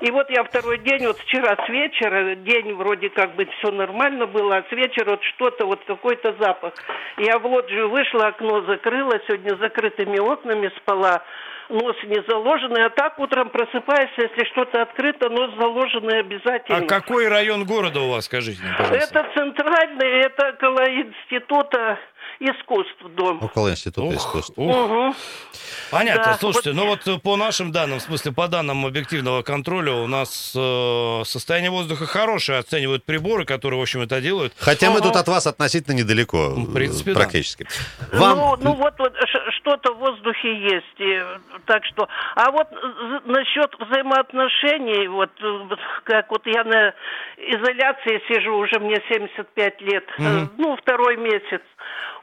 И 0.00 0.10
вот 0.10 0.28
я 0.28 0.44
второй 0.44 0.78
день, 0.78 1.06
вот 1.06 1.18
вчера 1.18 1.56
с 1.64 1.68
вечера, 1.68 2.34
день 2.34 2.74
вроде 2.74 3.08
как 3.08 3.34
бы 3.34 3.46
все 3.46 3.70
нормально 3.70 4.26
было, 4.26 4.58
а 4.58 4.64
с 4.68 4.72
вечера 4.72 5.12
вот 5.12 5.22
что-то, 5.22 5.64
вот 5.64 5.82
какой-то 5.86 6.34
запах. 6.38 6.74
Я 7.16 7.38
в 7.38 7.46
лоджию 7.46 7.88
вышла, 7.88 8.26
окно 8.26 8.60
закрыла, 8.62 9.18
сегодня 9.26 9.56
закрытыми 9.56 10.18
окнами 10.18 10.70
спала, 10.76 11.22
нос 11.70 11.96
не 12.04 12.22
заложенный, 12.28 12.84
а 12.84 12.90
так 12.90 13.18
утром 13.18 13.48
просыпаюсь, 13.48 14.10
если 14.18 14.44
что-то 14.52 14.82
открыто, 14.82 15.30
нос 15.30 15.50
заложенный 15.58 16.20
обязательно. 16.20 16.78
А 16.78 16.82
какой 16.82 17.28
район 17.28 17.64
города 17.64 18.00
у 18.00 18.10
вас, 18.10 18.26
скажите 18.26 18.62
мне, 18.62 18.74
пожалуйста? 18.76 19.18
Это 19.18 19.30
центральный, 19.34 20.20
это 20.20 20.48
около 20.50 20.84
института 20.84 21.98
искусств 22.40 23.02
дом. 23.16 23.42
Около 23.42 23.70
института 23.70 24.08
Ух, 24.08 24.14
искусств. 24.14 24.52
ух. 24.56 24.74
Угу. 24.76 25.14
Понятно. 25.90 26.24
Да, 26.24 26.34
Слушайте, 26.34 26.72
ну 26.72 26.86
вот 26.86 27.06
э, 27.06 27.18
по 27.18 27.36
нашим 27.36 27.72
данным, 27.72 27.98
в 27.98 28.02
смысле 28.02 28.32
по 28.32 28.48
данным 28.48 28.84
объективного 28.86 29.42
контроля, 29.42 29.92
у 29.92 30.06
нас 30.06 30.52
э, 30.56 31.22
состояние 31.24 31.70
воздуха 31.70 32.06
хорошее, 32.06 32.58
оценивают 32.58 33.04
приборы, 33.04 33.44
которые, 33.44 33.78
в 33.78 33.82
общем, 33.82 34.00
это 34.02 34.20
делают. 34.20 34.52
Хотя 34.58 34.90
мы 34.90 35.00
тут 35.00 35.16
от 35.16 35.28
вас 35.28 35.46
относительно 35.46 35.94
недалеко, 35.94 36.50
В 36.50 36.72
принципе, 36.74 37.12
э, 37.12 37.14
да. 37.14 37.20
практически. 37.20 37.66
Вам... 38.12 38.36
Ну, 38.38 38.56
ну 38.60 38.72
вот, 38.74 38.94
вот 38.98 39.14
что-то 39.60 39.94
в 39.94 39.98
воздухе 39.98 40.54
есть. 40.62 40.98
и, 41.00 41.20
так 41.66 41.84
что. 41.84 42.08
А 42.34 42.50
вот 42.50 42.66
з- 42.70 43.28
насчет 43.30 43.70
взаимоотношений, 43.78 45.08
вот 45.08 45.30
э, 45.40 45.58
вот 45.68 45.78
как 46.04 46.30
вот 46.30 46.42
я 46.46 46.64
на 46.64 46.94
изоляции 47.38 48.20
сижу, 48.28 48.56
уже 48.56 48.78
мне 48.80 49.00
75 49.08 49.80
лет, 49.82 50.04
э, 50.18 50.46
ну, 50.58 50.76
второй 50.76 51.16
месяц. 51.16 51.62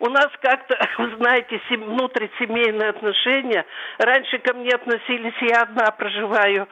У 0.04 0.10
нас 0.10 0.28
как-то, 0.42 0.78
вы 0.98 1.16
знаете, 1.16 1.62
сем- 1.70 1.86
внутрисемейные 1.86 2.90
отношения. 2.90 3.66
Раньше 4.00 4.38
ко 4.40 4.54
мне 4.54 4.72
относились, 4.76 5.34
я 5.42 5.62
одна 5.62 5.92
проживаю. 5.92 6.68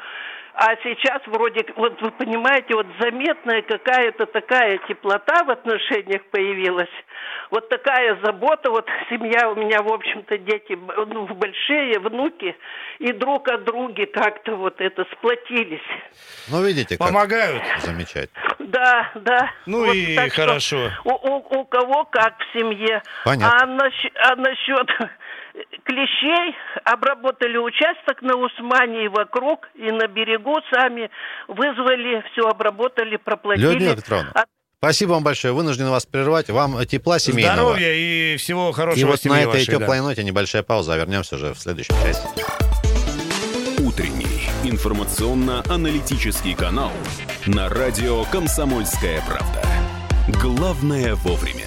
А 0.53 0.75
сейчас 0.83 1.21
вроде, 1.27 1.65
вот 1.75 2.01
вы 2.01 2.11
понимаете, 2.11 2.75
вот 2.75 2.85
заметная 2.99 3.61
какая-то 3.61 4.25
такая 4.25 4.79
теплота 4.87 5.43
в 5.43 5.49
отношениях 5.49 6.23
появилась. 6.25 6.89
Вот 7.51 7.69
такая 7.69 8.17
забота, 8.23 8.69
вот 8.69 8.87
семья 9.09 9.49
у 9.49 9.55
меня, 9.55 9.81
в 9.81 9.91
общем-то, 9.91 10.37
дети 10.37 10.77
ну, 11.07 11.25
большие, 11.27 11.99
внуки, 11.99 12.55
и 12.99 13.11
друг 13.13 13.47
о 13.49 13.57
друге 13.57 14.05
как-то 14.07 14.55
вот 14.55 14.79
это 14.81 15.05
сплотились. 15.13 15.81
Ну, 16.49 16.63
видите, 16.63 16.97
как 16.97 17.07
Помогают. 17.07 17.63
замечательно. 17.79 18.41
Да, 18.59 19.11
да. 19.15 19.51
Ну 19.65 19.85
Вот 19.85 19.95
и 19.95 20.15
хорошо. 20.29 20.89
У, 21.03 21.11
у- 21.11 21.59
у 21.61 21.65
кого 21.65 22.05
как 22.05 22.35
в 22.39 22.57
семье. 22.57 23.01
Понятно. 23.25 23.57
А, 23.61 23.65
насч- 23.65 24.11
а 24.15 24.35
насчет 24.35 24.87
клещей 25.83 26.55
обработали 26.85 27.57
участок 27.57 28.21
на 28.21 28.35
Усмане 28.35 29.05
и 29.05 29.07
вокруг, 29.07 29.67
и 29.75 29.91
на 29.91 30.07
берегу 30.07 30.55
сами 30.73 31.09
вызвали, 31.47 32.23
все 32.31 32.47
обработали, 32.47 33.17
проплатили. 33.17 33.65
Людмила 33.73 33.95
Петровна, 33.95 34.31
А- 34.33 34.45
спасибо 34.79 35.11
вам 35.11 35.23
большое. 35.23 35.53
Вынужден 35.53 35.89
вас 35.89 36.05
прервать. 36.05 36.49
Вам 36.49 36.85
тепла 36.85 37.19
семейного. 37.19 37.55
Здоровья 37.73 37.93
и 37.93 38.37
всего 38.37 38.71
хорошего 38.71 38.99
И 39.01 39.03
вот 39.11 39.25
на 39.25 39.39
этой 39.41 39.47
вашей, 39.47 39.65
да. 39.67 39.77
теплой 39.79 39.99
ноте 40.01 40.23
небольшая 40.23 40.63
пауза. 40.63 40.95
Вернемся 40.95 41.35
уже 41.35 41.53
в 41.53 41.59
следующем 41.59 41.95
части. 42.03 42.27
Утренний 43.81 44.47
информационно-аналитический 44.63 46.53
канал 46.55 46.91
на 47.47 47.67
радио 47.67 48.23
«Комсомольская 48.25 49.21
правда». 49.27 49.61
Главное 50.39 51.15
вовремя. 51.15 51.65